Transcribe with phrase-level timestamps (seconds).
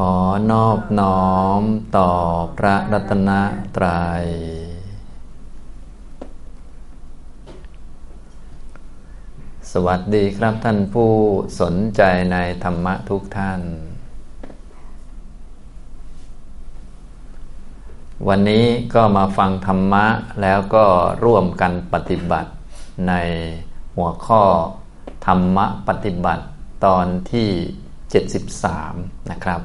[0.00, 0.16] ขอ
[0.52, 1.62] นอบน้อม
[1.96, 2.10] ต่อ
[2.58, 3.30] พระรัตน
[3.76, 4.24] ตรัย
[9.72, 11.12] สวัสดีครับท่านผู้
[11.60, 13.60] สนใจในธรรมะทุกท่าน
[18.28, 20.06] วันนี้ก็มาฟังธรรมะ
[20.42, 20.86] แล้วก็
[21.24, 22.50] ร่วมกันปฏิบัติ
[23.08, 23.12] ใน
[23.96, 24.42] หัวข้อ
[25.26, 26.44] ธรรมะปฏิบัติ
[26.84, 27.50] ตอนที่
[28.60, 29.62] 73 นะครับ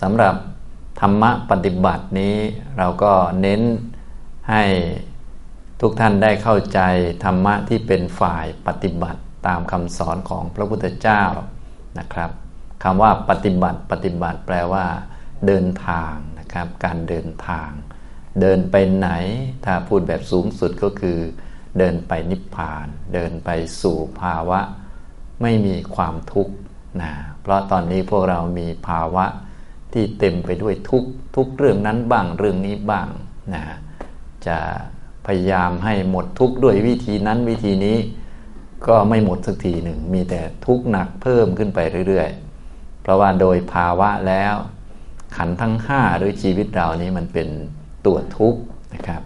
[0.00, 0.34] สำหรับ
[1.00, 2.36] ธรรมะปฏิบัตินี้
[2.78, 3.62] เราก็เน้น
[4.50, 4.64] ให้
[5.80, 6.80] ทุกท่านได้เข้าใจ
[7.24, 11.22] ธรรมะที่เป็นฝ่ายปฏิบัติตามคำสอนของพระพุทธเจ้า
[11.98, 12.30] นะครับ
[12.82, 14.86] คำว่าปฏิบัติปฏิบัติแปลว่า
[15.46, 17.70] เดินทางนะครับการเดินทาง
[18.40, 19.08] เดินไปไหน
[19.64, 21.18] ถ้าพูดแบบสูงสุดก็คือ
[21.78, 23.50] เดินไปนิพพาน เดินไป
[23.82, 24.60] สู่ภาวะ
[25.42, 26.54] ไม่มีความทุกข์
[27.02, 29.24] นะเพราะตอนนี้พวกเรามีภาวะ
[29.96, 31.04] ที่เต็มไปด้วยทุก
[31.36, 33.08] ทุกเรื่องนั้นบ้างเรื่องนี้บ้าง
[33.54, 33.62] นะ
[34.46, 34.58] จะ
[35.26, 37.96] พยายามให้หมดทุกข์ด้วยวิธีนั้นวิธีนี้
[38.86, 44.54] ก็ไม่หมดสักทีหนึ่ง มีแต่ทุกข์หนักเพิ่มขึ้นไปเรื่อยๆ เพราะว่าโดยภาวะแล้ว
[45.36, 47.48] ขันทั้งห้าหรือชีวิตเรานี้มันเป็น
[48.06, 48.60] ตัวทุกข์
[48.94, 49.22] นะครับ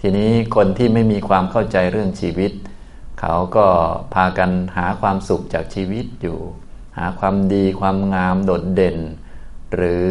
[0.00, 2.52] ทีนี้คนที่ไม่มีความเข้าใจเรื่องชีวิต
[3.20, 3.66] เขาก็
[4.14, 6.38] พากันหาความสุขจากชีวิตอยู่
[6.98, 8.98] หาความดีความงามโดดเด่น
[9.74, 10.10] หรือ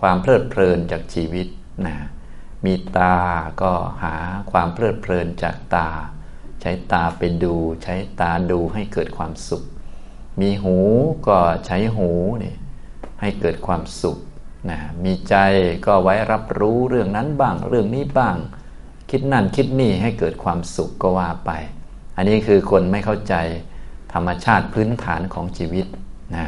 [0.00, 1.46] ความเพลิดเพลินจากชีวิต
[1.86, 1.96] นะ
[2.64, 3.16] มีตา
[3.62, 4.14] ก็หา
[4.50, 5.88] ความเพลิดเพลินจากตา
[6.60, 9.62] ใช้ตาไปดู ใช้ตาดูให้เกิดความสุข
[10.40, 10.78] มีหู
[11.28, 12.10] ก็ใช้หู
[12.42, 12.54] นี่
[13.20, 14.18] ให้เกิดความสุข
[14.70, 15.34] นะมีใจ
[15.86, 18.36] ก็ไว้รับรู้เรื่องนั้นบ้าง เรื่องนี้บ้าง
[19.10, 21.50] คิดนั่นคิดนี่ให้เกิดความสุขก็ว่าไป
[22.16, 23.34] อันนี้คือคนไม่เข้าใจ
[24.12, 25.86] ธรรมชาติพื้นฐานของชีวิต
[26.36, 26.46] นะ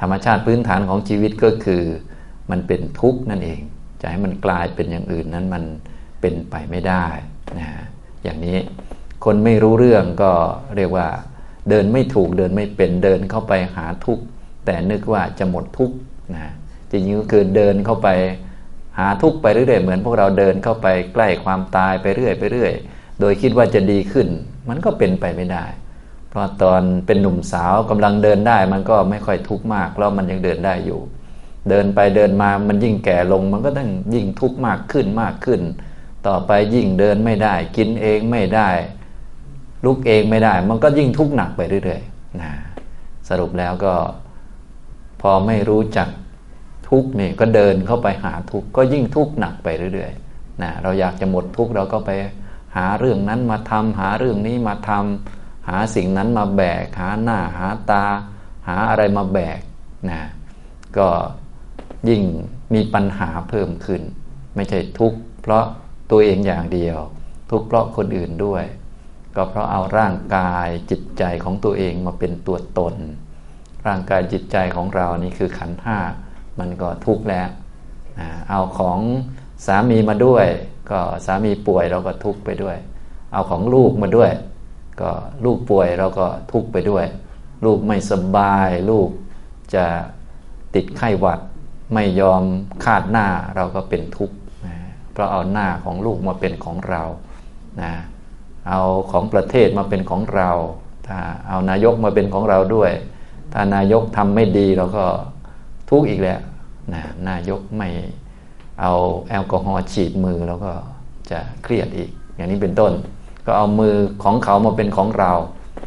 [0.00, 1.82] ธรรมชาติพื้นฐานของชีวิตก็คือ
[2.50, 3.60] มันเป็นทุกข์นั่นเอง
[4.00, 5.64] จะให้มันกลายเป็นอย่างอื่นนั้นมัน
[6.20, 7.06] เป็นไปไม่ได้
[7.58, 7.68] นะ
[8.22, 8.58] อย่างนี้
[9.24, 10.32] คนไม่รู้เรื่องก็
[10.76, 11.08] เรียกว่า
[11.70, 14.24] เดินไม่ถูกเดินไม่เป็นเดินเข้าไปหาทุกข์
[14.64, 15.96] แต่นึกว่าจะหมดทุกข์
[16.34, 16.52] นะ
[16.90, 18.08] จริงๆก็คือเดินเข้าไป
[18.98, 22.72] หาทุกข์ไปเรื่อยๆเหมือนพวกเราเดินเข้าไปใกล้ความตายไปเรื่อยไปเรื่อย
[23.20, 24.28] โดยคิดว่าจะดีขึ้น
[24.68, 25.64] มันก็เป็นไปไม่ได้
[26.30, 31.00] เพราะตอนเป็นหนุ่มสาวกำลังเดินได้ มันก็ไม่ค่อยทุกข์มากเพราะมันยังเดินได้อยู่
[31.70, 35.60] เดินไปเดินมามันยิ่งแก่ลง มันก็ต้องยิ่งทุกข์มากขึ้นมากขึ้น
[36.26, 38.68] ต่อไปยิ่งเดินไม่ได้ กินเองไม่ได้
[39.84, 42.52] ลุกเองไม่ได้ มันก็ยิ่งทุกข์หนักไปเรื่อยๆนะ
[43.28, 43.94] สรุปแล้วก็
[45.20, 46.08] พอไม่รู้จัก
[46.88, 52.10] ทุกข์นี่ก็เดินเข้าไปหาทุกข์ก็ยิ่งทุกข์หนักไปเรื่อยๆนะเราอยากจะหมดทุกข์เราก็ไป
[52.76, 55.37] หาเรื่องนั้นมาทำหาเรื่องนี้มาทำ
[55.68, 58.04] หาสิ่งนั้นมาแบก หาหน้าหาตา
[58.68, 59.60] หาอะไรมาแบก
[60.10, 60.22] นะ
[60.98, 61.08] ก็
[62.08, 62.22] ยิ่ง
[62.74, 64.02] มีปัญหาเพิ่มขึ้น
[64.54, 65.64] ไม่ใช่ทุกข์เพราะ
[66.10, 66.98] ตัวเองอย่างเดียว
[67.50, 68.64] ทุกข์เพราะคนอื่นด้วย
[69.36, 72.94] ก็เพราะเอาร่างกายจิตใจของตัวเองมาเป็นตัวตน
[73.86, 75.98] ร่างกายจิตใจของเรานี่คือขันห้า
[76.58, 77.48] มันก็ทุกข์แล้ว
[78.50, 78.98] เอาของ
[79.66, 80.46] สามีมาด้วย
[80.90, 82.76] ก็สามีป่วยเราก็ทุกข์ไปด้วย
[83.32, 84.30] เอาของลูกมาด้วย
[85.02, 85.10] ก็
[85.44, 87.04] ลูกป่วยเราก็ทุกข์ไปด้วย
[87.64, 89.08] ลูกไม่สบาย ลูก
[89.74, 89.84] จะ
[90.74, 91.40] ติดไข้หวัด
[91.94, 92.42] ไม่ยอม
[92.84, 93.26] คาดหน้า
[93.56, 94.36] เราก็เป็นทุกข์
[95.12, 97.02] เพราะเอาหน้าของลูกมาเป็นของเรา
[97.82, 97.92] นะ
[98.68, 100.50] เอาของประเทศมาเป็นของเรา
[101.06, 102.92] ถ้าเอานายกมาเป็นของเราด้วย
[103.52, 105.06] ถ้านายกทำไม่ดีเราก็
[105.90, 106.40] ทุกข์อีกแล้ว
[106.92, 107.88] นะนายกไม่
[108.80, 108.92] เอา
[109.28, 110.72] แอลกอฮอล์ฉีดมือเราก็
[111.30, 112.92] จะเครียดอีก อย่างนี้เป็นต้น
[113.48, 115.32] ก็เอามือของเขามาเป็นของเรา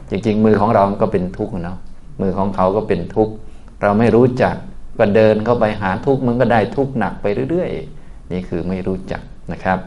[0.09, 1.77] จริงๆ มือของเราก็เป็นทุกข์เนาะ
[2.21, 3.33] มือของเขาก็เป็นทุกข์
[3.81, 4.55] เราไม่รู้จัก
[4.99, 9.79] ก็เดินเข้าไปหาทุกข์มันก็ได้ทุกข์หนักไปเรื่อยๆ นี่คือไม่รู้จักนะครับ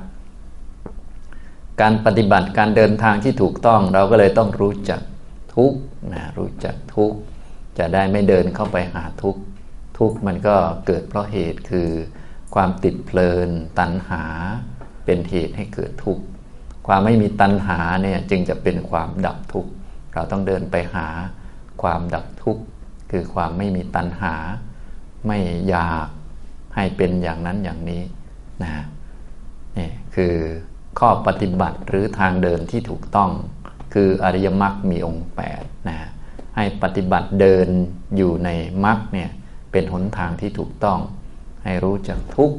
[1.80, 5.00] การปฏิบัติการเดินทางที่ถูกต้องเราก็เลยต้องรู้จัก
[5.56, 5.78] ทุกข์
[6.12, 7.16] นะรู้จักทุกข์
[7.78, 9.40] จะได้ไม่เดินเข้าไปหาทุกข์
[9.98, 10.56] ทุกข์มันก็
[10.86, 11.90] เกิดเพราะเหตุคือ
[12.54, 13.48] ความติดเพลิน
[13.78, 14.24] ตัณหา
[15.04, 16.24] เป็นเหตุให้เกิดทุกข์
[16.86, 19.70] ความไม่มีตัณหาเนี่ยจึงจะเป็นความดับทุกข์
[20.14, 21.06] เราต้องเดินไปหา
[21.82, 22.62] ความดับทุกข์
[23.10, 24.34] คือความไม่มีตัณหา
[25.26, 25.38] ไม่
[25.68, 26.08] อยาก
[26.74, 28.02] ให้เป็นอย่างนั้นอย่างนี้
[28.62, 28.70] นะ
[29.78, 30.34] นี่คือ
[30.98, 33.30] ข้อปฏิบัติหรือทางเดินที่ถูกต้อง
[33.94, 35.98] คืออริยมรรคมีองค์8นะ
[36.56, 37.68] ให้ปฏิบัติเดิน
[38.16, 38.48] อยู่ใน
[38.84, 39.30] มรรคเนี่ย
[39.72, 40.98] เป็นหนทางที่ถูกต้อง
[41.64, 42.54] ให้รู้จักทุกข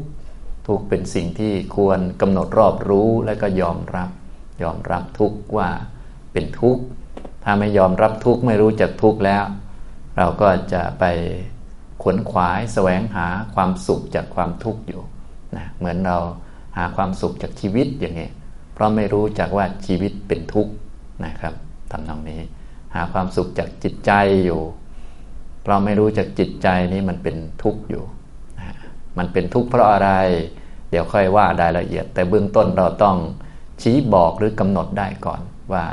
[0.68, 4.10] ทุกเป็นสิ่งที่ควรกำหนดรอบรู้และก็ยอมรับ
[4.64, 5.70] ยอมรับทุกว่า
[6.34, 6.84] เป็นทุกข์
[7.44, 9.44] ถ้าไม่ยอมรับทุกข์ไม่รู้จักทุกข์แล้ว
[10.18, 11.04] เราก็จะไป
[12.02, 15.02] ขวนขวายแสวงหาความสุขจากความทุกข์อยู่
[15.56, 16.18] นะเหมือนเรา
[16.78, 18.30] หาความสุขจากชีวิตอย่างนี้
[18.74, 20.74] เพราะไม่รู้จักว่าชีวิตเป็นทุกข์
[21.26, 21.54] นะครับ
[21.92, 22.42] ทำนองนี้
[22.96, 24.12] หาความสุขจากจิตใจ
[24.46, 24.62] อยู่
[25.62, 28.04] เพราะไม่รู้จักจิตใจนี้มันเป็นทุกข์อยู่
[29.18, 30.10] มันเป็นทุกข์เพราะอะไร
[30.90, 33.18] เดี๋ยวค่อยว่ารายละเอียด แต่เบื้องต้นเราต้อง
[33.82, 35.42] ชี้บอกหรือกำหนดได้ก่อน
[35.74, 35.84] ว่า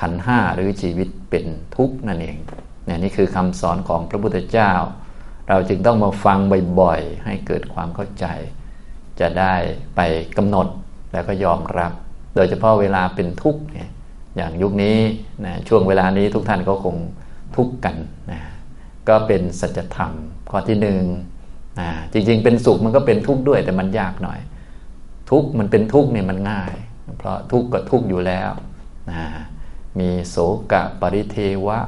[0.00, 1.44] ขันห้าหรือชีวิตเป็น
[1.76, 2.36] ทุกข์นั่นเอง
[2.84, 4.72] เนี่ยนี่คือคำสอนของพระพุทธเจ้า
[5.48, 6.38] เราจึงต้องมาฟัง
[6.80, 8.26] บ่อยๆ ให้เกิดความเข้าใจ
[9.20, 9.54] จะได้
[9.96, 10.00] ไป
[10.36, 10.66] กำหนด
[11.12, 11.92] แล้วก็ยอมรับ
[12.34, 13.88] โดยเฉพาะเวลาเป็นทุกข์เนี่ย
[14.36, 14.98] อย่างยุคนี้
[15.44, 16.96] นะช่วงเวลานี้ทุกท่านก็คง
[17.56, 17.96] ทุกข์กัน
[18.30, 18.40] นะ
[19.08, 20.12] ก็เป็นสัจธรรม
[20.50, 21.02] ข้อที่หนึ่ง
[21.80, 24.40] นะจริงๆ เป็นสุขมันก็เป็นทุกข์ด้วย แต่มันยากหน่อย
[25.30, 26.72] ทุกข์มันเป็นทุกข์เนี่ยมันง่าย
[27.18, 28.50] เพราะทุกข์ก็ทุกข์อยู่แล้ว
[29.10, 29.24] นะ
[29.98, 30.36] มีโส
[30.72, 31.36] กะปริเท
[31.66, 31.78] วะ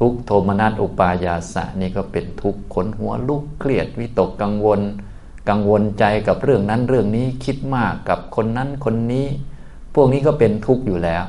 [0.00, 4.80] ทุกโทมนัสอุปายาสะนี่ก็เป็นทุกข์ขนหัวลุกเครียดวิตกกังวล
[5.48, 9.26] กังวลใจกับเรื่องนั้นเรื่องนี้คิดมากกับคนนั้นคนนี้
[9.94, 11.22] พวกนี้ก็เป็นทุกข์อยู่แล้ว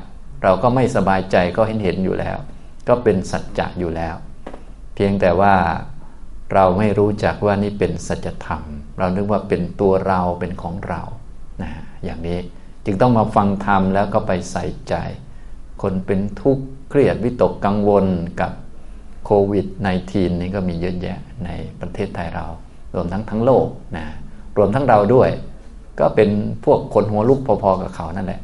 [0.43, 2.37] เราก็ไม่สบายใจก็เห็นเห็นอยู่แล้ว
[2.87, 4.15] ก็เป็นสัจจะอยู่แล้ว
[4.95, 5.53] เพียงแต่ว่า
[6.55, 8.61] เราไม่รู้จักว่านี่เป็นสัจธรรม
[8.97, 11.01] เรานึกว่าเป็นตัวเราเป็นของเรา
[11.61, 11.71] นะ
[12.03, 12.39] อย่างนี้
[12.85, 14.95] จึงต้องมาฟังธรรมแล้วก็ไปใส่ใจ
[15.81, 18.05] คนเป็นทุกข์เครียดวิตกกังวล
[18.41, 18.51] กับ
[19.25, 19.65] โควิด
[20.03, 21.49] -19 นี่ก็มีเยอะแยะใน
[21.81, 22.45] ประเทศไทยเรา
[22.93, 23.67] รวมทั้งทั้งโลก
[23.97, 24.05] นะ
[24.57, 25.29] รวมทั้งเราด้วย
[25.99, 26.29] ก็เป็น
[26.65, 28.41] พวกคนหัวลุกพอๆกับเขานั่นแหละ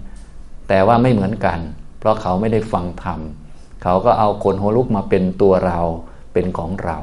[0.69, 1.59] แต่ว่าไม่เหมือนกัน
[1.99, 3.19] เพราะเขาไม่ได้ฟังธรรม
[3.83, 5.79] เขาก็เอาคนหัวลุกมาเป็นตัวเรา
[6.33, 6.97] เป็นของเรา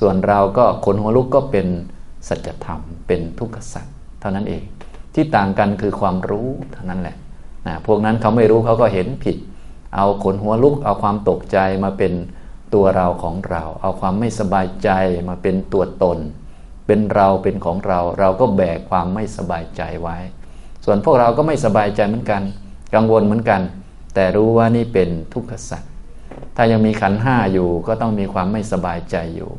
[0.00, 1.66] ส่วนเราก็คนหัวลุกก็เป็น
[2.28, 3.86] สัจธรรม เป็นทุกขสัจ
[4.20, 4.62] เท่านั้นเอง
[5.14, 7.16] ที่ต่างกันคือความรู้เท่านั้นแหละ
[7.66, 9.36] นะพวกนั้นเขาไม่รู้เขาก็เห็นผิด
[9.96, 12.12] เอาขนหัวลุก เอาความตกใจมาเป็น
[12.74, 14.90] ตัวเราของเรา เอาความไม่สบายใจ
[15.28, 16.18] มาเป็นตัวตน
[16.86, 20.16] เป็นเราเป็นของเรา เราก็แบกความไม่สบายใจไว้
[20.84, 22.42] ส่วนพวกเราก็ไม่สบายใจเหมือนกัน
[22.94, 23.60] กังวลเหมือนกัน
[24.14, 25.82] แต่รู้ว่านี่เป็นทุกขสัจ
[26.56, 29.50] ถ้ายังมีขันห้าอยู่ก็ต้องมีความไม่สบายใจอยู่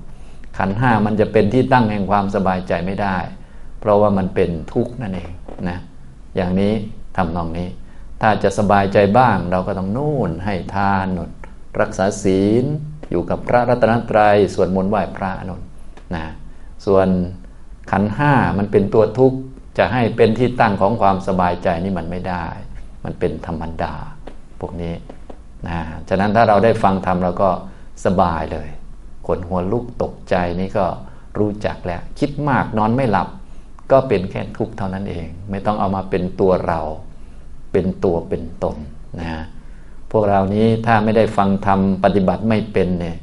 [0.57, 3.17] ขันห้ามันจะเป็นที่ตั้งแห่งความสบายใจไม่ได้
[3.79, 5.31] เพราะว่ามันเป็นทุกข์นั่นเอง
[5.69, 5.77] นะ
[6.35, 6.73] อย่างนี้
[7.17, 7.69] ทำนองนี้
[8.21, 11.29] ถ้าจะสบายใจบ้างเราก็ต้องนู่นให้ทานนน
[11.81, 12.65] รักษาศีล
[13.09, 15.61] อยู่กับพระรัตนตรยัยสวดมนต์ไหว้พระนน
[16.15, 16.25] นะ
[16.85, 17.07] ส่วน
[17.91, 19.37] ขันห้ามันเป็นตัวทุกข์
[19.77, 22.45] จะให้เป็นที่ตั้งของความสบายใจนี่มันไม่ได้
[23.05, 23.93] มันเป็นธรรมดา
[24.59, 24.93] พวกนี้
[25.67, 25.77] นะ
[26.09, 27.49] ฉะนั้นถ้าเราได้ฟังธรรมเราก็
[28.05, 28.69] สบายเลย
[29.27, 30.85] ขนหัวลุกตกใจนี่ก็
[31.39, 33.27] รู้จักแล้ว คิดมากนอนไม่หลับ
[33.91, 36.79] ก็เป็นแค่ทุกข์เท่านั้นเอง ไม่ต้องเอามาเป็นตัวเรา
[37.71, 38.75] เป็นตัวเป็นตน
[39.19, 39.43] นะ
[40.11, 43.17] พวกเรานี้ถ้าไม่ได้ฟังธรรมปฏิบัติไม่เป็นเนี่ย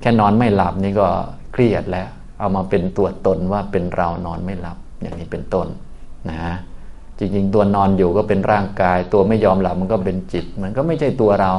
[0.00, 1.08] แค่นอนไม่หลับนี่ก็
[1.52, 5.66] เครียดแล้ว เอามาเป็นตัวตนว่าเป็นเรานอนไม่หลับ อย่างนี้เป็นต้น
[6.28, 6.38] นะ
[7.18, 11.52] จริงๆ ตัวนอนอยู่ก็เป็นร่างกาย ตัวไม่ยอมหลับมันก็เป็นจิต มันก็ไม่ใช่ตัวเรา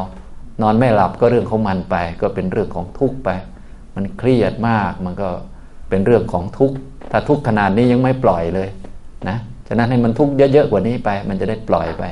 [0.61, 3.29] นอนไม่หลับก็เรื่องของมันไป ก็เป็นเรื่องของทุกข์ไป
[3.97, 5.29] มันเครียดมากมันก็
[5.89, 6.77] เป็นเรื่องของทุกข์
[7.11, 8.69] ถ้าทุกข์ขนาดนี้ยังไม่ปล่อยเลย
[9.29, 12.03] นะฉะนั้นให้มันทุกข์เยอะๆกว่านี้ไป มันจะได้ปล่อยไป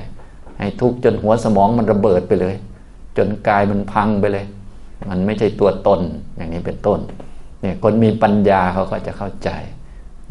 [0.59, 2.55] ให้ทุกข์จนหัวสมองมันระเบิดไปเลย
[3.17, 4.45] จนกายมันพังไปเลย
[5.09, 6.01] มันไม่ใช่ตัวตน
[6.35, 6.99] อย่างนี้เป็นต้น
[7.61, 9.49] เนี่ยคนมีปัญญาเขาก็จะเข้าใจ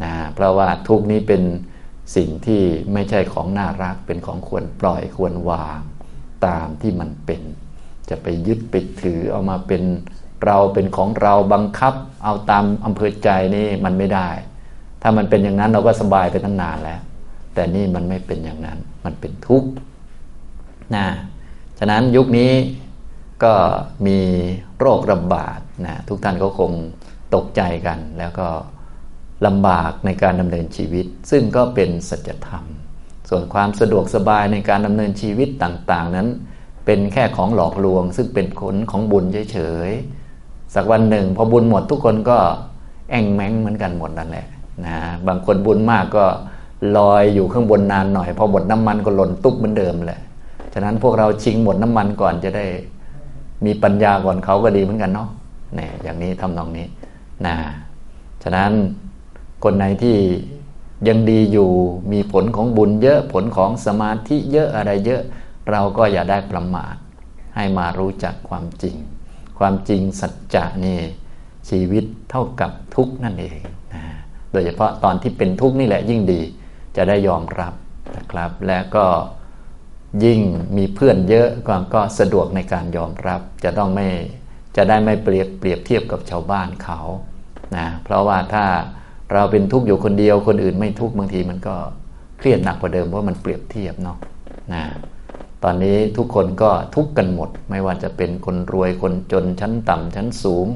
[0.02, 1.42] นะเพราะว่าทุกนี้เป็น
[2.16, 2.62] สิ่งที่
[2.92, 5.80] ไม่ใช่ของน่ารักเป็นของควรปล่อยควรวาง
[6.46, 7.42] ตามที่มันเป็น
[8.08, 9.82] จะไปยึดไปถือเอามาเป็น
[10.46, 14.28] เราเป็นของเราบังคับเอาตามอำเภอใจนี่มันไม่ได้
[15.02, 17.00] ถ้ามันเป็นอย่างนั้นเราก็สบายไปตั้งนานแล้ว
[17.54, 19.70] แต่นี่มันไม่เป็นอย่างนั้น มันเป็นทุกข์
[20.94, 21.06] นะ
[21.78, 22.52] ฉะนั้นยุคนี้
[23.44, 23.54] ก็
[24.06, 24.18] มี
[24.78, 26.72] โรคระบาดนะทุกท่านก็คง
[27.34, 28.48] ตกใจกัน แล้วก็
[29.46, 32.64] ลำบากในการดำเนินชีวิต ซึ่งก็เป็นสัจธรรม
[33.28, 36.28] ส่วนความสะดวกสบายในการดำเนินชีวิตต่าง ๆ นั้น
[36.86, 40.23] เป็นแค่ของหลอกลวง ซึ่งเป็นผลของบุญเฉยๆ
[40.74, 42.38] สักวันหนึ่ง พอบุญหมดทุกคนก็
[43.10, 44.46] แองแมงเหมือนกันหมดนั่นแหละ
[44.86, 46.24] นะบางคนบุญมากก็
[46.96, 50.20] ลอยอยู่ข้างบนนานหน่อย พอหมดน้ำมันก็หล่นตุ๊บเหมือนเดิมแหละ
[50.72, 52.66] ฉะนั้นพวกเราชิงหมดน้ำมันก่อนจะได้
[53.64, 55.28] มีปัญญาก่อนเขาก็ดีเหมือนกันเนาะ
[55.74, 56.86] เนี่ยอย่างนี้ทำนองนี้
[57.46, 57.54] นะ
[58.42, 58.72] ฉะนั้น
[59.64, 60.16] คนไหนที่
[61.08, 61.70] ยังดีอยู่
[62.12, 65.22] มีผลของบุญเยอะผลของสมาธิเยอะอะไรเยอะ
[65.70, 66.94] เราก็อย่าได้ประมาท
[67.56, 68.96] ให้มารู้จักความจริง
[69.58, 70.98] ความจริงสัจจะนี่
[71.70, 73.58] ชีวิตเท่ากับทุกนั่นเอง
[73.94, 74.02] นะ
[74.52, 76.40] โดยเฉพาะตอนที่เป็นทุกนี่แหละยิ่งดี
[76.96, 77.74] จะได้ยอมรับ
[78.16, 79.06] นะครับ และก็
[80.24, 80.40] ยิ่ง
[80.76, 84.08] มีเพื่อนเยอะก็ก็สะดวกในการยอมรับ จะต้องไม่
[84.76, 87.00] จะได้ไม่เปรียบเปรียบเทียบกับชาวบ้านเขา
[87.76, 88.64] นะเพราะว่าถ้า
[89.32, 91.76] เราเป็นทุกข์อยู่คนเดียวคนอื่นไม่ทุกข์บางทีมันก็
[92.38, 94.18] เครียดหนักกว่าเดิมเพราะมันเปรียบเทียบเนาะ
[94.72, 94.82] นะ
[95.64, 100.66] ตอนนี้ทุกคนก็ทุกกันหมด ไม่ว่าจะเป็นคนรวยคนจนชั้นต่ำชั้นสูง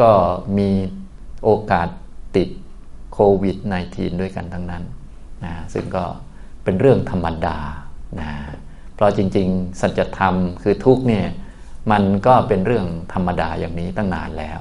[0.00, 0.10] ก็
[0.58, 0.70] มี
[1.44, 1.88] โอกาส
[2.36, 2.48] ติด
[3.12, 3.56] โควิด
[3.88, 4.82] -19 ด้วยกันทั้งนั้น
[5.44, 6.04] นะซึ่งก็
[6.64, 7.58] เป็นเรื่องธรรมดา
[8.20, 8.30] นะ
[8.94, 11.26] เพราะจริง ๆ สัจธรรมคือทุกเนี่ย
[11.90, 14.58] มันก็เป็นเรื่องธรรมดาอย่างนี้ตั้งนานแล้ว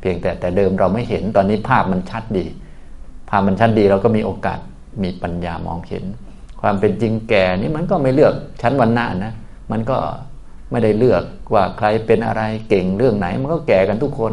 [0.00, 2.46] เพียงแต่แต่เดิมเราไม่เห็นตอนนี้ภาพมันชัดดี
[3.30, 4.58] ภาพมันชัดดีเราก็มีโอกาส
[5.02, 6.04] มีปัญญามองเห็น
[6.68, 9.32] ความเป็นจริงแก่นี่มันก็ไม่เลือกชั้นวันหน้านะ
[9.70, 9.96] มันก็
[10.70, 14.32] ไม่ได้เลือกว่าใครเป็นอะไรเก่งเรื่องไหน มันก็แก่กันทุกคน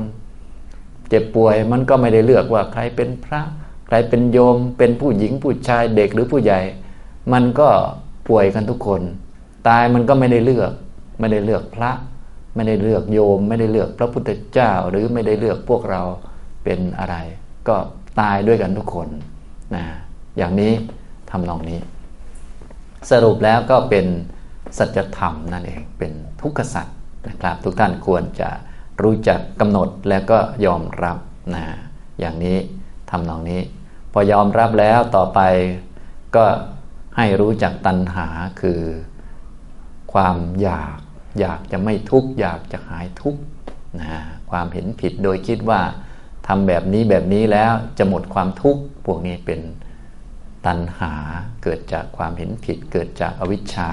[1.09, 3.41] เจ็บป่วยมันก็ไม่ได้เลือกว่าใครเป็นพระ
[3.87, 6.59] ใครเป็นโยม เป็นผู้หญิงผู้ชายเด็กหรือผู้ใหญ่
[7.33, 7.69] มันก็
[8.27, 9.01] ป่วยกันทุกคน
[9.67, 10.71] ตายมันก็ไม่ได้เลือก
[11.19, 11.91] ไม่ได้เลือกพระ
[12.55, 16.01] ไม่ได้เลือกโยม ไม่ได้เลือกพระพุทธเจ้าหรือไม่ได้เลือกพวกเรา
[16.63, 17.15] เป็นอะไร
[17.67, 17.75] ก็
[18.19, 19.07] ตายด้วยกันทุกคน
[19.75, 19.83] นะ
[20.37, 20.73] อย่างนี้
[21.31, 21.79] ทำนองนี้
[23.11, 24.05] สรุปแล้วก็เป็น
[24.77, 26.87] สัจธรรมนั่นเองเป็นทุกขสัจ
[27.27, 28.49] นะครับ ทุกท่านควรจะ
[29.01, 31.17] รู้จักกำหนดแล้วก็ยอมรับ
[31.55, 31.63] นะ
[32.19, 32.57] อย่างนี้
[33.09, 33.61] ทำนองนี้
[34.11, 35.39] พอยอมรับแล้วต่อไป
[36.35, 36.45] ก็
[37.17, 38.27] ให้รู้จักตัณหา
[38.61, 38.81] คือ
[40.13, 40.97] ความอยาก
[41.39, 43.41] อยากจะไม่ทุกข์อยากจะหายทุกข์
[43.99, 44.09] นะ
[44.51, 45.81] ความเห็นผิดโดยคิดว่า
[46.47, 49.59] ทำแบบนี้แบบนี้แล้วจะหมดความทุกข์พวกนี้เป็น
[50.65, 51.13] ตัณหา
[51.63, 53.89] เกิดจากความเห็นผิด เกิดจากอวิชชา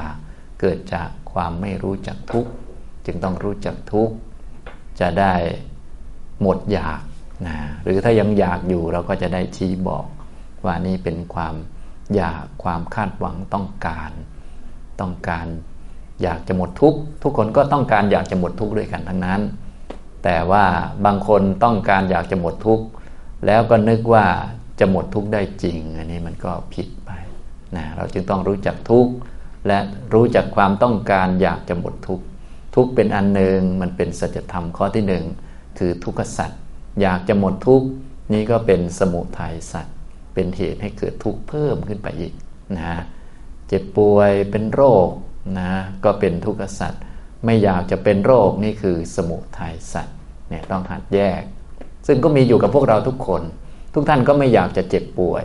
[0.61, 2.51] เกิดจากความไม่รู้จักทุกข์
[3.07, 4.15] จึงต้องรู้จักทุกข์
[5.01, 5.35] จะได้
[6.43, 7.03] หมดอยาก
[7.47, 10.07] นะหรือถ้ายังอยากอยู่เราก็จะได้ชี้บอก
[10.65, 11.55] ว่านี่เป็นความ
[12.15, 14.11] อยากความคาดหวังต้องการ
[15.01, 15.47] ต้องการ
[16.23, 19.41] อยากจะหมดทุกข์ทุกคนก็ต้องการอยากจะหมดทุกข์ด้วยกันทั้งนั้น
[20.25, 20.65] แต่ว่า
[21.05, 22.85] บางคนต้องการอยากจะหมดทุกข์
[23.47, 24.27] แล้วก็นึกว่า
[24.81, 27.11] จะหมดทุกข์ได้จริง อันนี้มันก็ผิดไป
[27.77, 29.13] นะเราจึงต้องรู้จักทุกข์
[29.67, 29.79] และ
[30.15, 32.25] รู้จักความต้องการอยากจะหมดทุกข์
[32.75, 35.25] ทุกข์เป็นอันหนึ่งมันเป็นสัจธรรมข้อที่หนึ่ง
[35.79, 36.51] คือทุกขสัจ
[37.01, 37.87] อยากจะหมดทุกข์
[38.33, 39.87] นี่ก็เป็นสมุทัยสัจ
[40.35, 42.33] เป็นเหตุให้เกิดทุกข์เพิ่มขึ้นไปอีก
[42.77, 42.95] นะ
[43.69, 45.09] เจ็บป่วยเป็นโรค
[45.59, 45.71] นะ
[46.05, 46.93] ก็เป็นทุกขสัจ
[47.45, 50.09] ไม่อยากจะเป็นโรคนี่คือสมุทัยสัจ
[50.49, 51.43] เนี่ยต้องหัดแยก
[52.07, 53.43] ซึ่งก็มีอยู่กับพวกเราทุกคน
[53.95, 55.45] ทุกท่านก็ไม่อยากจะเจ็บป่วย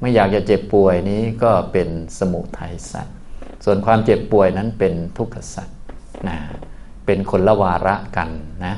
[0.00, 1.88] ไม่อยากจะเจ็บป่วยนี้ก็เป็น
[2.18, 3.06] สมุทัยสัจ
[3.64, 5.68] ส่วนความเจ็บป่วยนั้นเป็นทุกขสัจ
[6.28, 6.36] นะ
[7.06, 8.28] เป็นคนละวาระกัน
[8.64, 8.74] นะ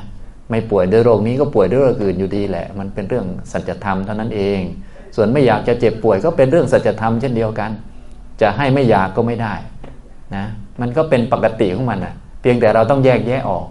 [0.49, 4.59] ไม่ป่วยด้วยโรคนี้ก็ป่วยด้วยโรคอื่นอยู่ดีแหละ มันเป็นเรื่องสัจธรรมเท่านั้นเอง
[5.15, 7.71] ส่วนไม่อยากจะเจ็บป่วยก็เป็นเรื่องสัจธรรมเช่นเดียวกัน
[8.41, 9.53] จะให้ไม่อยากก็ไม่ได้
[10.35, 10.45] นะ
[10.81, 13.65] มันก็เป็นปกติของมันนะเพียงแต่เราต้องแยกแยะออก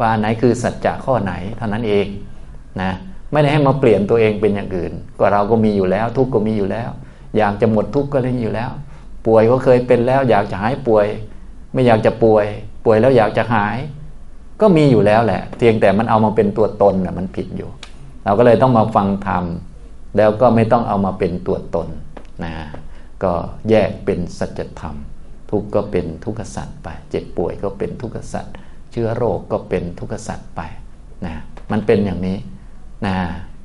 [0.00, 2.06] ว่าไหนคือสัจจะข้อไหนเท่านั้นเอง
[2.82, 2.92] นะ
[3.32, 6.90] ไม่ได้ให้มาเปลี่ยนตัวเองเป็นอย่างอื่น ก็เราก็มีอยู่แล้ว ทุกก็มีอยู่แล้ว
[7.36, 8.70] อยากจะหมดทุกก็เล่นอยู่แล้ว
[9.26, 11.06] ป่วยก็เคยเป็นแล้ว อยากจะหายป่วย
[11.72, 12.46] ไม่อยากจะป่วย
[12.84, 13.76] ป่วยแล้วอยากจะหาย
[14.60, 17.70] ก็มีอยู่แล้วแหละ เพียงแต่มันเอามาเป็นตัวตนนะมันผิดอยู่
[18.24, 19.44] เราก็เลยต้องมาฟังธรรม
[20.16, 21.88] แล้วก็ไม่ต้องเอามาเป็นตัวตน
[22.44, 22.52] นะ
[23.22, 23.32] ก็
[23.70, 24.96] แยกเป็นสัจธรรม
[25.50, 28.52] ทุกข์ก็เป็นทุกขสัตว์ไป เจ็บป่วยก็เป็นทุกขสัตว์
[28.92, 30.60] เชื้อโรคก็เป็นทุกขสัตว์ไป
[31.26, 31.34] นะ
[31.72, 32.36] มันเป็นอย่างนี้
[33.06, 33.16] นะ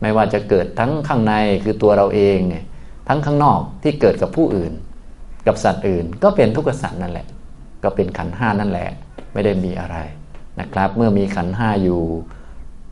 [0.02, 2.66] ไม่ว่าจะเกิดทั้งข้างในคือตัวเราเองเนี่ย
[3.08, 4.74] ทั้งข้างนอกที่เกิดกับผู้อื่น
[5.48, 7.28] กับสัตว์อื่น ก็เป็นทุกขสัตว์นั่นแหละ
[7.84, 8.90] ก็เป็นขันห้านั่นแหละ
[9.34, 9.98] ไม่ได้มีอะไร
[10.60, 12.02] นะครับ เมื่อมีขันห้าอยู่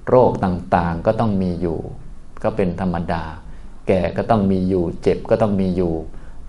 [0.09, 1.79] โรคต่างๆก็ต้องมีอยู่
[2.43, 3.23] ก็เป็นธรรมดา
[3.87, 5.93] แก่ก็ต้องมีอยู่ เจ็บก็ต้องมีอยู่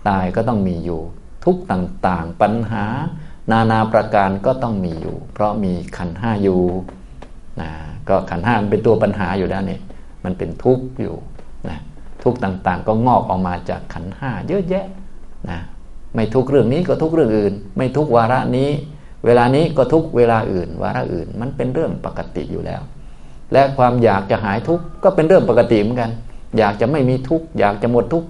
[0.07, 1.01] ตายก็ต้องมีอยู่
[1.45, 2.83] ทุกต่างๆปัญหา
[3.51, 6.61] นานาประการก็ต้องมีอยู่ เพราะมีขันห้าอยู่
[7.61, 7.69] นะ
[8.09, 9.79] ก็ขันห้านเป็นตัวปัญหาอยู่แล้วนี่
[10.27, 11.15] มันเป็นทุกข์อยู่
[11.69, 11.79] นะ
[12.23, 14.85] ทุกข์ต่างๆ ก็งอกออกมาจากขันห้าเยอะแยะ
[15.49, 15.59] นะ
[16.15, 18.69] ไม่ทุกเรื่องนี้ก็ทุกเรื่องอื่น ไม่ทุกวาระนี้
[19.25, 22.81] เวลานี้ก็ทุกเวลาอื่น วาระอื่น มันเป็นเรื่องปกติอยู่แล้ว
[23.53, 26.11] และความอยากจะหายทุกข์ก็เป็นเรื่องปกติเหมือนกัน
[26.57, 28.27] อยากจะไม่มีทุกข์อยากจะหมดทุกข์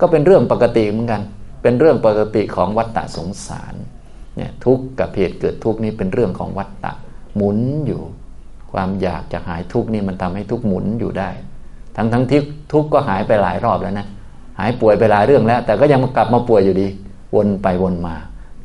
[0.00, 1.22] ก็เป็นเรื่องปกติเหมือนกัน
[1.62, 3.74] เป็นเรื่องปกติของวัฏฏะสงสาร
[4.36, 6.92] เนี่ยทุกข์กับเหตุเกิดทุกข์นี่เป็นเรื่องของวัฏฏะ
[7.36, 8.02] หมุนอยู่
[8.72, 11.30] ความอยากจะหายทุกข์นี่มันทำให้ทุกข์หมุนอยู่ได้
[11.96, 12.40] ทั้งทั้งที่
[12.72, 14.06] ทุกข์ก็หายไปหลายรอบแล้วนะ
[14.58, 16.88] หายป่วยไปหลายเรื่องแล้ว แต่ก็ยังกลับมาป่วยอยู่ดี
[17.34, 18.14] วนไปวนมา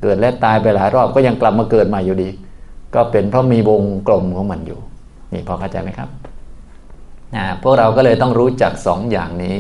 [0.01, 2.29] เกิดและตายไปหลายรอบก็ยังกลับมาเกิดใหม่อยู่ดี
[2.95, 4.79] ก็เป็นเพราะมีวงกลมของมันอยู่
[5.33, 6.09] นี่พอเข้าใจไหมครับ
[7.62, 9.57] พวกเราก็เลยต้องรู้จักสองอย่างนี้